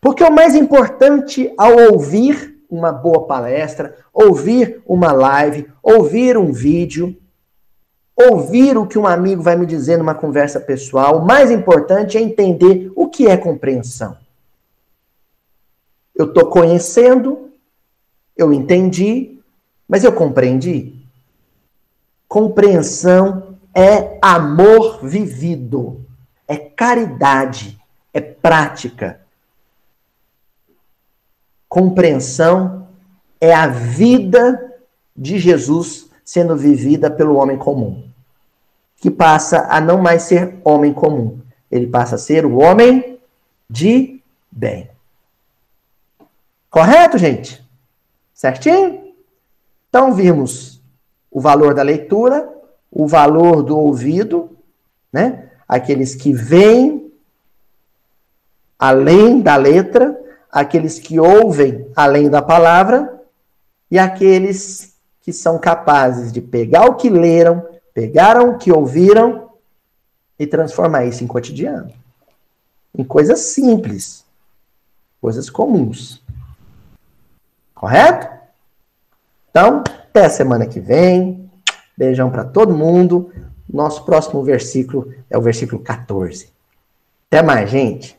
[0.00, 7.16] Porque o mais importante ao ouvir uma boa palestra, ouvir uma live, ouvir um vídeo,
[8.14, 12.20] ouvir o que um amigo vai me dizer numa conversa pessoal, o mais importante é
[12.20, 14.16] entender o que é compreensão.
[16.14, 17.50] Eu estou conhecendo,
[18.36, 19.40] eu entendi,
[19.88, 20.94] mas eu compreendi.
[22.26, 26.04] Compreensão é amor vivido,
[26.46, 27.78] é caridade,
[28.12, 29.20] é prática.
[31.68, 32.88] Compreensão
[33.40, 34.74] é a vida
[35.16, 38.04] de Jesus sendo vivida pelo homem comum,
[38.96, 41.40] que passa a não mais ser homem comum,
[41.70, 43.18] ele passa a ser o homem
[43.68, 44.90] de bem.
[46.70, 47.64] Correto, gente?
[48.34, 49.12] Certinho?
[49.88, 50.80] Então vimos
[51.30, 52.48] o valor da leitura,
[52.90, 54.56] o valor do ouvido,
[55.12, 55.50] né?
[55.66, 57.12] Aqueles que veem
[58.78, 60.18] além da letra,
[60.50, 63.22] aqueles que ouvem além da palavra
[63.90, 69.50] e aqueles que são capazes de pegar o que leram, pegaram o que ouviram
[70.38, 71.92] e transformar isso em cotidiano.
[72.96, 74.24] Em coisas simples,
[75.20, 76.22] coisas comuns.
[77.74, 78.28] Correto?
[79.50, 81.50] Então, até a semana que vem.
[81.96, 83.32] Beijão para todo mundo.
[83.68, 86.50] Nosso próximo versículo é o versículo 14.
[87.26, 88.17] Até mais, gente.